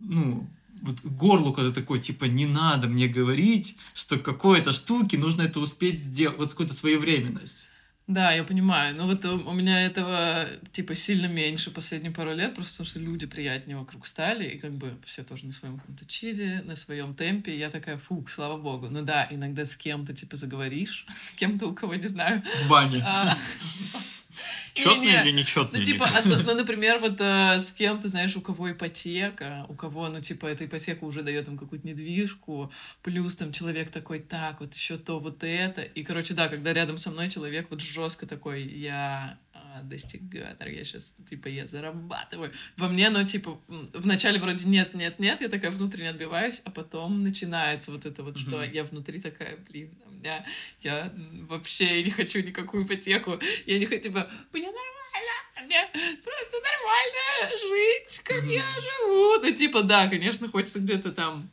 [0.00, 0.48] ну,
[0.82, 5.98] вот горло, когда такой, типа, не надо мне говорить, что какой-то штуки нужно это успеть
[5.98, 7.68] сделать, вот какую-то своевременность.
[8.06, 8.94] Да, я понимаю.
[8.94, 13.00] Но вот у у меня этого, типа, сильно меньше последние пару лет, просто потому что
[13.00, 17.14] люди приятнее вокруг стали, и как бы все тоже на своем каком-то чиле, на своем
[17.14, 17.52] темпе.
[17.52, 18.88] И я такая, фух, слава богу.
[18.90, 22.42] Ну да, иногда с кем-то, типа, заговоришь, с кем-то, у кого не знаю.
[22.66, 23.02] В бане.
[23.06, 23.38] А,
[24.74, 25.22] Четный не-не.
[25.22, 25.78] или нечетный?
[25.78, 30.20] Ну, типа, ну, например, вот э, с кем-то, знаешь, у кого ипотека, у кого, ну,
[30.20, 32.72] типа, эта ипотека уже дает им какую-то недвижку,
[33.02, 35.82] плюс там человек такой, так, вот еще то, вот это.
[35.82, 40.84] И, короче, да, когда рядом со мной человек вот жестко такой, я а, достигатор, я
[40.84, 42.52] сейчас, типа, я зарабатываю.
[42.76, 43.60] Во мне, ну, типа,
[43.92, 48.38] вначале вроде нет, нет, нет, я такая внутренне отбиваюсь, а потом начинается вот это вот,
[48.38, 50.44] что я внутри такая, блин, у меня,
[50.82, 51.12] я
[51.48, 55.86] вообще не хочу никакую ипотеку, я не хочу, типа, мне нормально, мне
[56.24, 58.50] просто нормально жить, как Мгм.
[58.50, 59.40] я живу.
[59.42, 61.50] Ну, типа, да, конечно, хочется где-то там,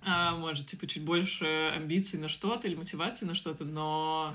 [0.00, 4.34] а, может, типа, чуть больше амбиций на что-то или мотивации на что-то, но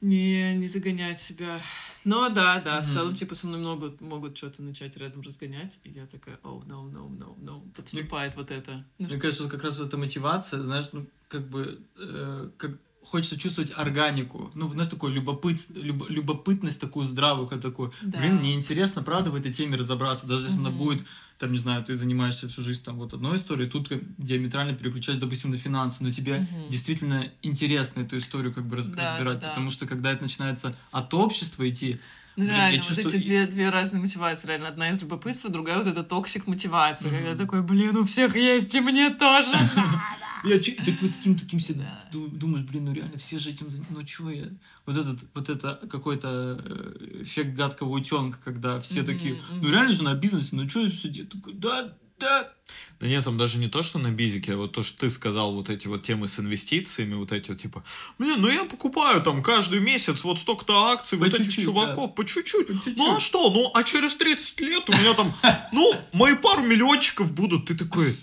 [0.00, 1.60] не, не загонять себя.
[2.04, 2.92] Но да, да, в Мгм.
[2.92, 6.88] целом, типа, со мной могут, могут что-то начать рядом разгонять, и я такая, о, no,
[6.90, 8.84] no, no, no, подступает вот это.
[8.98, 12.72] Ну, Мне кажется, вот как раз вот эта мотивация, знаешь, ну, как бы, э, как
[13.02, 18.18] хочется чувствовать органику, ну, знаешь, такую любопыт, люб- любопытность такую здравую, как такую, Да.
[18.18, 20.78] блин, мне интересно, правда, в этой теме разобраться, даже если она Мгм.
[20.78, 21.06] будет,
[21.38, 25.18] там, не знаю, ты занимаешься всю жизнь там вот одной историей, тут как диаметрально переключаешь,
[25.20, 26.68] допустим, на финансы, но тебе Мгм.
[26.68, 30.74] действительно интересно эту историю как бы раз- Да, разбирать, да, потому что когда это начинается
[30.90, 32.00] от общества идти,
[32.38, 34.68] Ну, Блин, реально, вот чувствую- эти две, две разные мотивации, реально.
[34.68, 38.80] Одна из любопытства, другая вот эта toxic мотивация, когда такой, блин, у всех есть, и
[38.80, 39.48] мне тоже.
[40.48, 40.56] Я
[41.00, 42.08] вот таким таким всегда Да.
[42.12, 44.48] ду- думаешь, блин, ну реально все же этим занимаются, ну чё я?
[44.86, 50.02] Вот этот, вот это какой-то э, эффект гадкого утенка, когда все такие, ну реально же
[50.02, 51.24] на бизнесе, ну я все?
[51.24, 52.52] Такой, да, да.
[52.98, 55.52] Да нет, там даже не то, что на бизике, а вот то, что ты сказал,
[55.54, 57.84] вот эти вот темы с инвестициями, вот эти вот типа,
[58.18, 62.14] блин, ну я покупаю там каждый месяц вот столько-то акций, По вот этих чуть-чуть, чуваков,
[62.14, 62.66] по чуть-чуть.
[62.66, 62.96] По чуть-чуть.
[62.96, 65.32] Ну а что, ну а через 30 лет у меня там,
[65.72, 67.66] ну, мои пару миллиончиков будут.
[67.66, 68.16] Ты такой,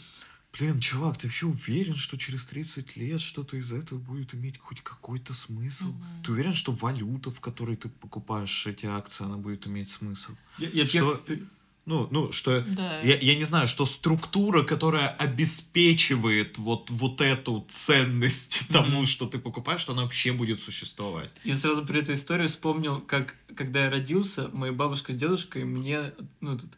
[0.57, 4.81] блин, чувак, ты вообще уверен, что через 30 лет что-то из этого будет иметь хоть
[4.81, 5.87] какой-то смысл?
[5.87, 6.23] Мгм.
[6.23, 10.31] Ты уверен, что валюта, в которой ты покупаешь эти акции, она будет иметь смысл?
[10.57, 11.15] Я, я Что?
[11.25, 11.47] пер-
[11.85, 12.61] Ну, ну, что...
[12.61, 13.01] Да.
[13.01, 19.05] Я, я не знаю, что структура, которая обеспечивает вот, вот эту ценность тому, Мгм.
[19.05, 21.31] что ты покупаешь, что она вообще будет существовать.
[21.43, 26.13] Я сразу при этой истории вспомнил, как когда я родился, моя бабушка с дедушкой мне,
[26.41, 26.77] ну, этот, и-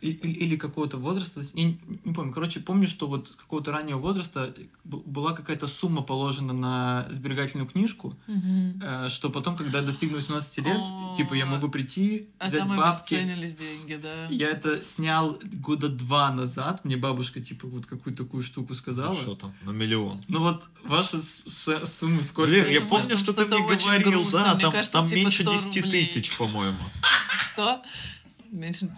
[0.00, 4.54] или, или какого-то возраста, я не, не помню, короче, помню, что вот какого-то раннего возраста
[4.84, 8.80] б- была какая-то сумма положена на сберегательную книжку, Мгм.
[8.82, 12.60] э, что потом, когда я достигну 18 лет, О, типа я могу прийти, А взять
[12.60, 13.14] там бабки.
[13.14, 14.26] деньги, да.
[14.30, 19.12] Я это снял года два назад, мне бабушка, типа, вот какую-то такую штуку сказала.
[19.12, 20.24] Ну, что там, на миллион.
[20.28, 22.50] Ну вот ваши с- с- суммы сколько?
[22.52, 25.52] Блин, я помню, что ты мне говорил, да, Мне там, кажется, там типа меньше 100
[25.52, 26.00] 10 рублей.
[26.04, 26.76] тысяч, по-моему.
[27.52, 27.82] Что?
[28.50, 28.88] Меньше...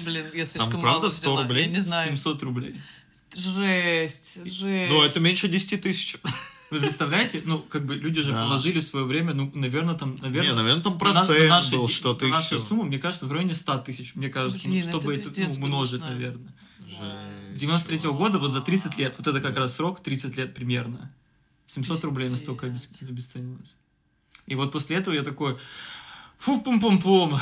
[0.00, 1.42] Блин, я слишком правда мало 100 взяла.
[1.42, 1.64] рублей?
[1.66, 2.08] Я не знаю.
[2.16, 2.80] 700 рублей.
[3.34, 4.90] Жесть, жесть.
[4.92, 6.16] Ну, это меньше 10 тысяч.
[6.70, 8.42] Вы представляете, ну, как бы люди же Да.
[8.44, 11.48] положили в свое время, ну, наверное, там, наверное, Не, наверное, там на наш- на процент
[11.48, 12.64] наши был, де- что-то на нашу еще.
[12.64, 15.56] сумму, мне кажется, в районе 100 тысяч, мне кажется, ну, Блин, это чтобы это, пиздец
[15.58, 16.10] ну, умножить, грустно.
[16.16, 16.52] наверное.
[16.80, 17.60] Жесть.
[17.60, 21.12] 93 -го года, вот за 30 лет, вот это как раз срок, 30 лет примерно.
[21.68, 23.08] 700 рублей настолько обес- Пиздец.
[23.10, 23.74] обесценилось.
[24.46, 25.58] И вот после этого я такой,
[26.38, 27.38] фу пум пум пум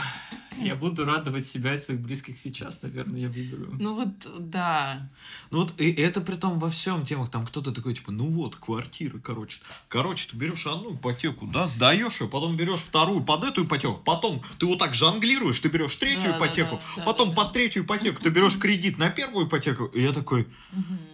[0.61, 3.75] я буду радовать себя и своих близких сейчас, наверное, я выберу.
[3.79, 5.11] Ну вот, да.
[5.51, 8.57] Ну вот и это при том во всем темах, там кто-то такой, типа, ну вот,
[8.57, 9.61] квартира, короче.
[9.89, 14.43] Короче, ты берешь одну ипотеку, да, сдаешь ее, потом берешь вторую под эту ипотеку, потом
[14.59, 17.53] ты вот так жонглируешь, ты берешь третью Да, ипотеку, да, да, потом да, под да.
[17.53, 20.47] третью ипотеку ты берешь кредит на первую ипотеку, и я такой,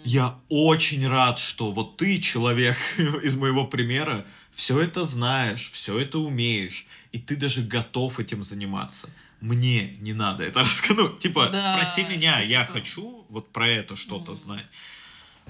[0.04, 2.76] я очень рад, что вот ты, человек
[3.22, 9.08] из моего примера, все это знаешь, все это умеешь, и ты даже готов этим заниматься.
[9.40, 10.98] Мне не надо это рассказать.
[10.98, 14.36] Ну, типа, Да, спроси меня, что я типа- хочу вот про это что-то Мгм.
[14.40, 14.66] знать.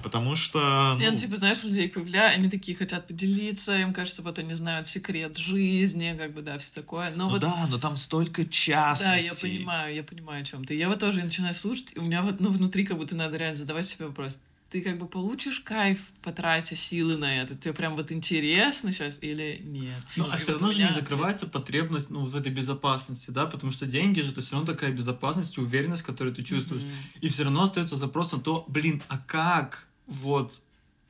[0.01, 0.97] Потому что...
[0.99, 4.53] Я, ну, ну, типа, знаешь, людей появляю, они такие хотят поделиться, им кажется, вот они
[4.55, 7.11] знают секрет жизни, как бы, да, все такое.
[7.11, 9.51] Но ну вот да, но там столько Да, частностей.
[9.51, 10.75] я понимаю, я понимаю, о чем ты.
[10.75, 13.57] Я вот тоже начинаю слушать, и у меня вот, ну, внутри как будто надо реально
[13.57, 14.37] задавать себе вопрос.
[14.71, 17.55] Ты как бы получишь кайф, потратя силы на это?
[17.55, 20.01] Тебе прям вот интересно сейчас или нет?
[20.15, 23.73] Ну, а все равно же не закрывается потребность ну, вот в этой безопасности, да, потому
[23.73, 26.83] что деньги же это все равно такая безопасность и уверенность, которую ты чувствуешь.
[26.83, 26.91] Мгм.
[27.19, 30.61] И все равно остается запрос на то, блин, а как вот,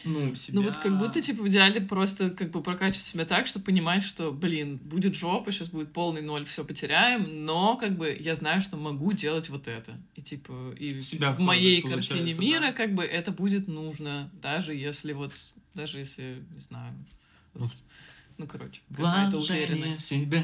[0.03, 0.59] ну, себя...
[0.59, 4.03] Ну вот как будто, типа, в идеале просто как бы прокачивать себя так, что понимать,
[4.03, 8.61] что, блин, будет жопа, сейчас будет полный ноль, все потеряем, но как бы я знаю,
[8.61, 9.93] что могу делать вот это.
[10.15, 12.73] И типа, и Себя в моей картине мира да.
[12.73, 15.33] как бы это будет нужно, даже если вот,
[15.73, 16.93] даже если, не знаю,
[17.53, 17.69] Ну,
[18.41, 20.43] ну, короче, Вложение в себя.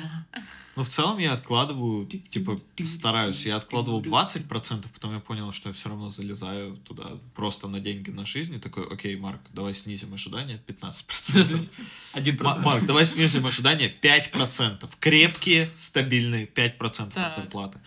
[0.76, 3.45] Ну, в целом я откладываю, типа, стараюсь.
[3.48, 8.12] Я откладывал 20%, потом я понял, что я все равно залезаю туда просто на деньги
[8.12, 8.54] на жизнь.
[8.54, 11.68] И такой, окей, Марк, давай снизим ожидания 15%.
[12.14, 12.66] Один Ма- процент.
[12.66, 14.88] Марк, давай снизим ожидания 5%.
[15.00, 17.28] Крепкие, стабильные 5% Так.
[17.30, 17.80] от зарплаты.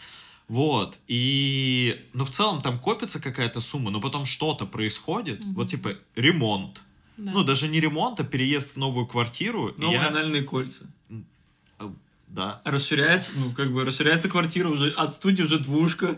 [0.48, 0.98] Вот.
[1.06, 5.40] И, ну, в целом там копится какая-то сумма, но потом что-то происходит.
[5.54, 6.82] Вот, типа, ремонт.
[7.16, 7.32] Да.
[7.32, 9.74] Ну, даже не ремонт, а переезд в новую квартиру.
[9.76, 10.84] Новые я- анальные кольца.
[12.28, 12.62] Да.
[12.64, 16.16] Расширяется, ну, как бы расширяется квартира уже, от студии уже двушка.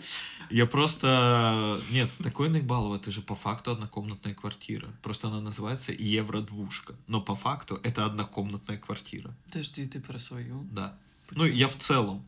[0.51, 1.81] Я просто...
[1.91, 4.89] Нет, такой наебалово, это же по факту однокомнатная квартира.
[5.03, 6.95] Просто она называется евро-двушка.
[7.07, 9.35] Но по факту это однокомнатная квартира.
[9.47, 10.63] Подожди, ты про свою?
[10.71, 10.99] Да.
[11.31, 12.23] Ну, я в целом.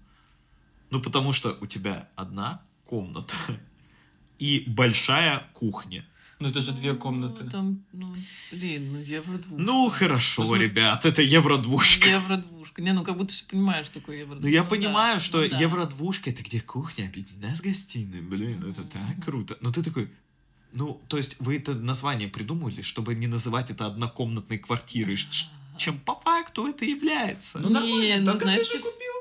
[0.89, 3.35] Ну, потому что у тебя одна комната
[4.39, 6.07] и большая кухня.
[6.45, 7.45] Ну, это же две Ну, комнаты.
[7.49, 8.15] Там, ну,
[8.53, 9.57] блин, ну евро-двушка.
[9.63, 10.67] Ну, хорошо, Посмотри.
[10.67, 12.07] ребят, это евро-двушка.
[12.11, 12.83] Евро-двушка.
[12.83, 15.49] Не, ну как будто ты понимаешь, что такое евро Ну, я да, понимаю, что ну
[15.49, 15.57] да.
[15.59, 18.21] евро-двушка это где кухня объединена с гостиной.
[18.21, 18.89] Блин, это Мгм.
[18.91, 19.57] так круто.
[19.63, 20.11] Но ты такой,
[20.75, 25.99] ну, то есть вы это название придумали, чтобы не называть это однокомнатной квартирой, ш- чем
[25.99, 27.59] по факту это является.
[27.59, 29.14] Ну, Не, нормально, ну, так знаешь, ты же купил.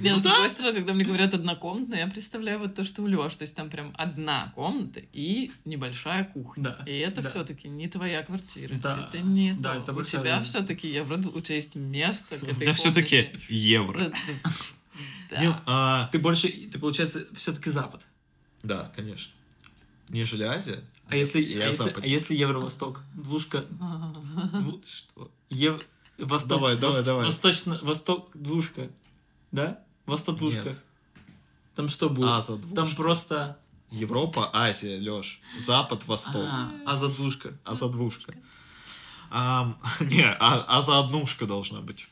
[0.00, 0.30] Не, Ну с да.
[0.30, 3.34] другой стороны, когда мне говорят однокомнатная, я представляю вот то, что у Лёш.
[3.36, 6.62] То есть там прям одна комната и небольшая кухня.
[6.78, 7.30] Да, И это да.
[7.30, 8.74] все-таки не твоя квартира.
[8.76, 9.80] Да, Это не да, то.
[9.80, 10.58] это У тебя разница.
[10.58, 13.40] все-таки евро, у тебя есть место к У этой меня все-таки комнате.
[13.48, 13.98] евро.
[13.98, 14.12] Да,
[15.30, 15.40] да.
[15.42, 18.02] Не, а, Ты больше, ты, получается, все-таки Запад.
[18.62, 19.32] Да, конечно.
[20.08, 20.82] Нежели Азия.
[21.08, 23.02] А если, Я а если, а если Евро-Восток?
[23.14, 23.64] Двушка.
[23.70, 25.30] дву- Что?
[25.50, 25.82] Ев...
[26.18, 27.26] Восток, Давай, давай, давай.
[27.26, 27.78] Восточно...
[27.82, 28.88] Восток двушка.
[29.56, 29.80] Да?
[30.04, 30.68] Восток двушка.
[30.68, 30.78] Нет.
[31.74, 32.28] Там что будет?
[32.28, 32.96] Аза Там двушка.
[32.96, 33.58] просто...
[33.90, 35.40] Европа, Азия, Лёш.
[35.58, 36.44] Запад, Восток.
[36.46, 37.56] А, Аза двушка.
[37.64, 38.34] А за двушка.
[39.30, 42.08] Ам, не, а, а за однушка должна быть.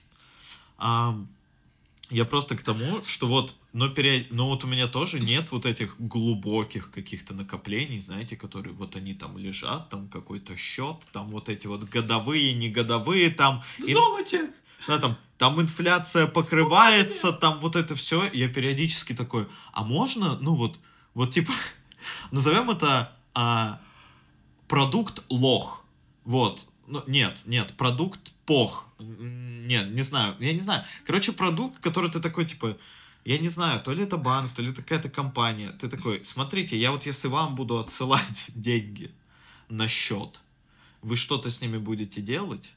[2.10, 4.26] Я просто к тому, что вот, но, пере...
[4.30, 9.14] но вот у меня тоже нет вот этих глубоких каких-то накоплений, знаете, которые вот они
[9.14, 14.50] там лежат, там какой-то счет, там вот эти вот годовые, негодовые, там, В ин- золоте!
[14.86, 18.28] Да, там, там инфляция покрывается, там вот это все.
[18.32, 20.78] Я периодически такой, а можно, ну вот,
[21.14, 21.52] вот типа,
[22.30, 23.80] назовем это а,
[24.68, 25.84] продукт лох.
[26.24, 26.68] Вот.
[26.86, 28.86] Ну, нет, нет, продукт пох.
[28.98, 30.84] Нет, не знаю, я не знаю.
[31.06, 32.76] Короче, продукт, который ты такой, типа,
[33.24, 35.70] я не знаю, то ли это банк, то ли это какая-то компания.
[35.70, 39.10] Ты такой, смотрите, я вот если вам буду отсылать деньги
[39.68, 40.40] на счет,
[41.02, 42.70] вы что-то с ними будете делать?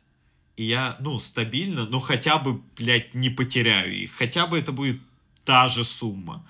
[0.58, 4.12] И я, ну, стабильно, ну, хотя бы, блядь, не потеряю их.
[4.14, 5.00] Хотя бы это будет
[5.46, 6.44] та же сумма.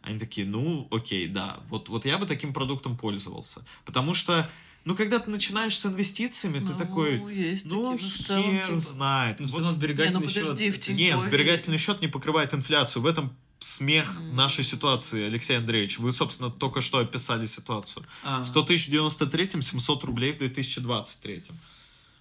[0.00, 1.58] Они такие, ну, окей, да.
[1.68, 3.64] Вот, вот я бы таким продуктом пользовался.
[3.84, 4.48] Потому что,
[4.84, 8.78] ну, когда ты начинаешь с инвестициями, ты Ну, такой, есть ну, такие, целом, хер типа,
[8.78, 9.40] знает.
[9.40, 10.76] Ну, Вот все равно сберегательный Не, ну, подожди, счет.
[10.76, 13.02] в Тинькове- нет, сберегательный счет не покрывает инфляцию.
[13.02, 14.36] В этом смех М.
[14.36, 15.98] нашей ситуации, Алексей Андреевич.
[15.98, 18.06] Вы, собственно, только что описали ситуацию.
[18.22, 18.44] А.
[18.44, 21.56] 100 тысяч в 93-м, 700 рублей в 2023-м.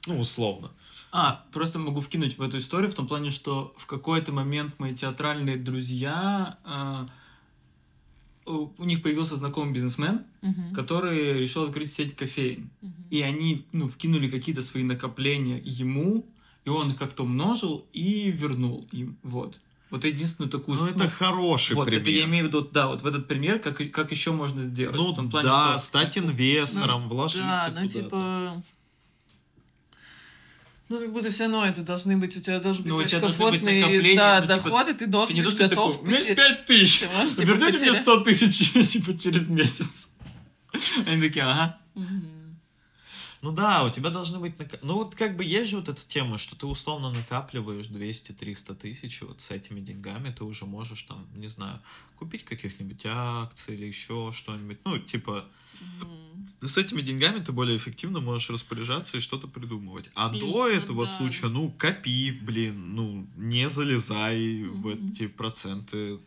[0.07, 0.71] Ну, условно.
[1.19, 4.93] А, просто могу вкинуть в эту историю в том плане, что в какой-то момент мои
[4.93, 7.07] театральные друзья, а,
[8.45, 10.75] у, них появился знакомый бизнесмен, Мгм.
[10.75, 12.69] который решил открыть сеть кофеин.
[12.81, 12.93] Мгм.
[13.09, 16.23] И они, ну, вкинули какие-то свои накопления ему,
[16.65, 19.17] и он их как-то умножил и вернул им.
[19.23, 19.59] Вот.
[19.89, 20.77] Вот единственную такую...
[20.77, 22.01] Ну, это хороший вот, пример.
[22.01, 24.95] это я имею в виду, да, вот в этот пример, как, как еще можно сделать.
[24.95, 28.03] Ну в том плане, да, что- стать инвестором, вложиться Да, ну куда-то.
[28.03, 28.63] типа...
[30.89, 33.27] Ну, как будто все равно это должны быть, у тебя должен быть Ну, очень быть
[33.27, 35.75] комфортный накопления, да, ну, типа, доход, и ты Ты должен не то, быть что ты
[35.75, 38.01] готов такой, у меня есть потерять- 5 тысяч, Ты можешь, типа, верните мне потерять.
[38.01, 40.09] 100 тысяч типа, через месяц.
[41.05, 41.77] Они такие, ага.
[43.41, 44.53] Ну да, у тебя должны быть...
[44.81, 49.21] Ну вот как бы есть же вот эта тема, что ты условно накапливаешь 200-300 тысяч,
[49.21, 51.79] вот с этими деньгами ты уже можешь там, не знаю,
[52.17, 54.79] купить каких-нибудь акций или еще что-нибудь.
[54.85, 55.45] Ну, типа,
[55.79, 56.26] Мгм.
[56.61, 60.09] С этими деньгами ты более эффективно можешь распоряжаться и что-то придумывать.
[60.15, 61.11] А Блин, до ну этого да.
[61.11, 65.09] случая, ну, копи, блин, ну, не залезай в Мгм.
[65.09, 66.19] эти проценты.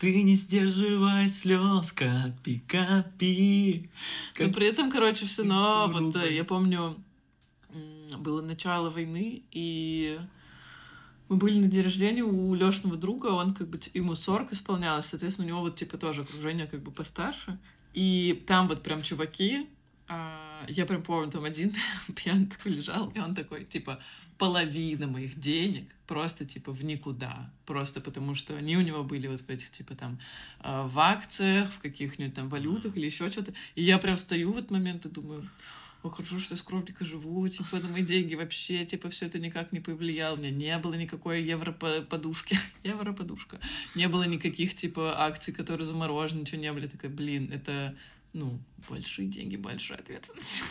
[0.00, 3.90] Ты не сдерживай слез, капи, капи.
[4.38, 6.96] Но при этом, короче, все равно, вот э, я помню,
[8.18, 10.20] было начало войны, и
[11.28, 15.46] мы были на день рождения у Лешного друга, он как бы, ему 40 исполнялось, соответственно,
[15.46, 17.58] у него вот типа тоже окружение как бы постарше.
[17.94, 19.66] И там вот прям чуваки,
[20.08, 21.74] я прям помню, там один
[22.16, 24.00] пьян такой лежал, и он такой, типа,
[24.38, 27.50] половина моих денег просто, типа, в никуда.
[27.66, 30.18] Просто потому, что они у него были вот в этих, типа, там,
[30.60, 33.52] а, в акциях, в каких-нибудь там валютах или еще что-то.
[33.74, 35.48] И я прям стою в этот момент и думаю,
[36.04, 39.72] о, хорошо, что я скромненько живу, типа, на мои деньги вообще, типа, все это никак
[39.72, 40.36] не повлияло.
[40.36, 42.56] У меня не было никакой евро-подушки.
[42.84, 43.58] Евро-подушка.
[43.96, 46.82] Не было никаких, типа, акций, которые заморожены, ничего не было.
[46.82, 47.96] Я такая, блин, это,
[48.32, 48.58] ну,
[48.88, 50.62] большие деньги, большая ответственность.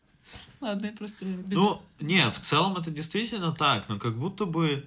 [0.60, 1.24] Ладно, я просто...
[1.24, 4.86] без- Ну, не, в целом это действительно так, но как будто бы...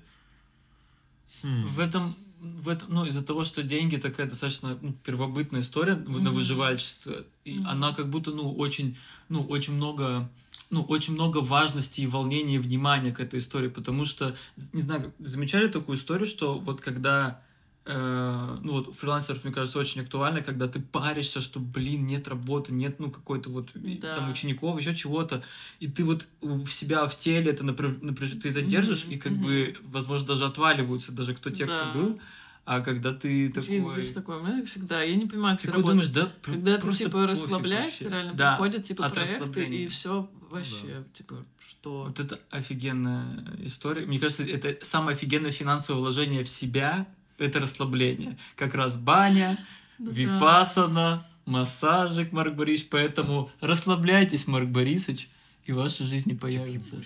[1.42, 1.66] Хм.
[1.68, 6.20] В этом, в этом, ну, из-за того, что деньги такая достаточно ну, первобытная история на
[6.20, 6.34] Мгм.
[6.36, 7.68] выживальчество, и Мгм.
[7.68, 8.98] она как будто, ну, очень,
[9.30, 10.30] ну, очень много,
[10.70, 14.36] ну, очень много важности и волнения и внимания к этой истории, потому что,
[14.72, 17.42] не знаю, замечали такую историю, что вот когда
[17.86, 22.72] э, ну вот фрилансеров, мне кажется, очень актуально, когда ты паришься, что, блин, нет работы,
[22.74, 24.16] нет, ну, какой-то вот Да.
[24.16, 25.44] там учеников, еще чего-то,
[25.80, 27.92] и ты вот в себя в теле это напряж...
[28.02, 29.42] напряж- ты это держишь, Мгм, и как мгм.
[29.44, 31.78] бы, возможно, даже отваливаются, даже кто те, Да.
[31.92, 32.20] кто был,
[32.66, 34.04] а когда ты такой...
[34.14, 36.14] такое, у меня всегда, я не понимаю, как Ты такой работает.
[36.14, 41.04] думаешь, да, Когда ты, типа, расслабляешься, реально да, приходят, типа, от проекты, и все вообще,
[41.14, 42.06] типа, что...
[42.06, 44.06] Вот это офигенная история.
[44.06, 47.08] Мне кажется, это самое офигенное финансовое вложение в себя—
[47.44, 48.38] это расслабление.
[48.56, 49.64] Как раз баня,
[50.00, 50.12] да.
[50.12, 52.90] випасана, массажик, Марк Борисович.
[52.90, 55.30] Поэтому расслабляйтесь, Марк Борисович,
[55.66, 56.98] и в вашей жизни появится.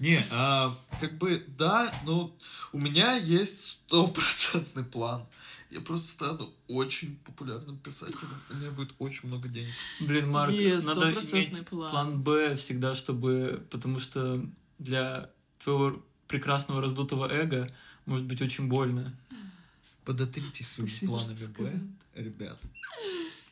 [0.00, 2.36] Не, а, как бы, да, ну,
[2.72, 5.24] у меня есть стопроцентный план.
[5.70, 8.28] Я просто стану очень популярным писателем.
[8.50, 9.72] У меня будет очень много денег.
[10.00, 11.90] Блин, Марк, Есть надо иметь план.
[11.90, 13.66] план Б всегда, чтобы...
[13.70, 14.44] Потому что
[14.78, 15.30] для
[15.62, 16.02] твоего
[16.34, 17.72] прекрасного раздутого эго
[18.06, 19.14] может быть очень больно.
[20.04, 21.76] Подотритесь своими Спасибо, что планами
[22.16, 22.58] Б, ребят.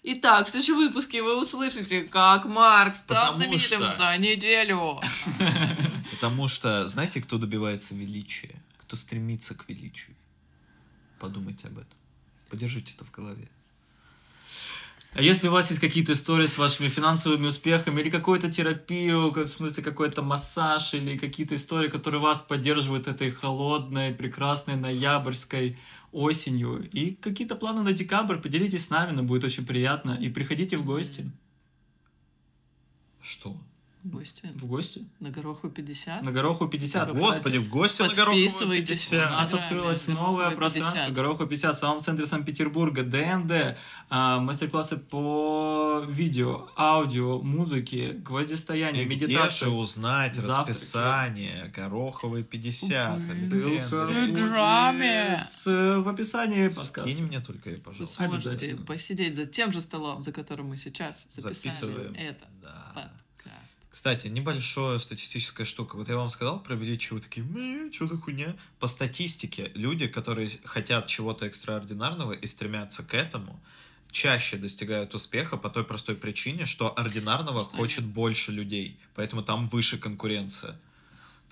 [0.02, 5.00] Итак, в следующем выпуске вы услышите, как Марк стал Потому знаменитым что- за неделю.
[6.10, 8.56] Потому что, знаете, кто добивается величия?
[8.78, 10.16] Кто стремится к величию?
[11.20, 11.96] Подумайте об этом.
[12.50, 13.48] Подержите это в голове.
[15.14, 19.46] А если у вас есть какие-то истории с вашими финансовыми успехами, или какую-то терапию, как,
[19.46, 25.78] в смысле какой-то массаж, или какие-то истории, которые вас поддерживают этой холодной, прекрасной ноябрьской
[26.12, 30.12] осенью, и какие-то планы на декабрь, поделитесь с нами, нам будет очень приятно.
[30.12, 31.30] И приходите в гости.
[33.20, 33.54] Что?
[34.04, 35.06] Гости В гости?
[35.20, 36.24] на Гороху 50.
[36.24, 37.06] На Гороху 50.
[37.08, 37.20] кстати.
[37.20, 39.08] Господи, в гости на Подписывайтесь.
[39.10, 39.30] 50.
[39.30, 40.56] У нас открылось новое 50.
[40.58, 43.76] пространство Гороху 50 в самом центре Санкт-Петербурга, ДНД,
[44.10, 49.66] а, мастер-классы по видео, аудио, музыке, гвоздистоянию, И где медитации.
[49.66, 50.70] узнать завтраки.
[50.70, 53.18] расписание Гороховой 50?
[53.20, 54.12] В Александр?
[54.18, 55.46] Инстаграме.
[55.48, 55.66] С-
[56.00, 57.02] в описании подкаста.
[57.02, 58.24] Скинь мне только, и, Вы пожалуйста.
[58.26, 62.14] сможете посидеть за тем же столом, за которым мы сейчас записали Записываем.
[62.14, 63.12] это Да.
[63.92, 65.96] Кстати, небольшая статистическая штука.
[65.96, 67.44] Вот я вам сказал про величие, вы такие,
[67.92, 68.56] что за хуйня?
[68.80, 73.60] По статистике, люди, которые хотят чего-то экстраординарного и стремятся к этому,
[74.10, 79.68] чаще достигают успеха по той простой причине, что ординарного Что хочет больше людей, поэтому там
[79.68, 80.80] выше конкуренция.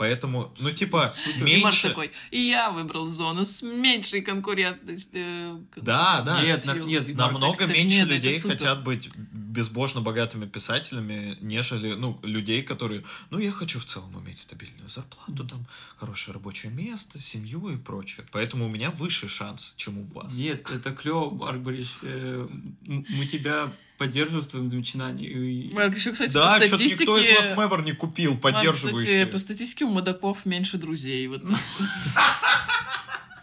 [0.00, 1.88] Поэтому, ну типа, Марк меньше...
[1.90, 5.66] такой, и я выбрал зону с меньшей конкурентностью.
[5.76, 6.42] Да, да.
[6.42, 8.56] Нет, на- нет, Намного так- так меньше нет, людей супер.
[8.56, 14.38] хотят быть безбожно богатыми писателями, нежели, ну, людей, которые, ну, я хочу в целом иметь
[14.38, 15.66] стабильную зарплату, там,
[15.98, 18.24] хорошее рабочее место, семью и прочее.
[18.32, 20.32] Поэтому у меня выше шанс, чем у вас.
[20.32, 21.98] Нет, это клево, Марк Борисович.
[22.04, 22.48] Э,
[22.86, 23.70] Мы тебя
[24.00, 25.70] поддерживаем в твоем начинании.
[25.74, 27.54] Марк, еще, кстати, Да, по что-то никто из вас статистике...
[27.54, 31.28] Мэвр не купил Марк, кстати, по статистике у мудаков меньше друзей.
[31.28, 31.42] Вот.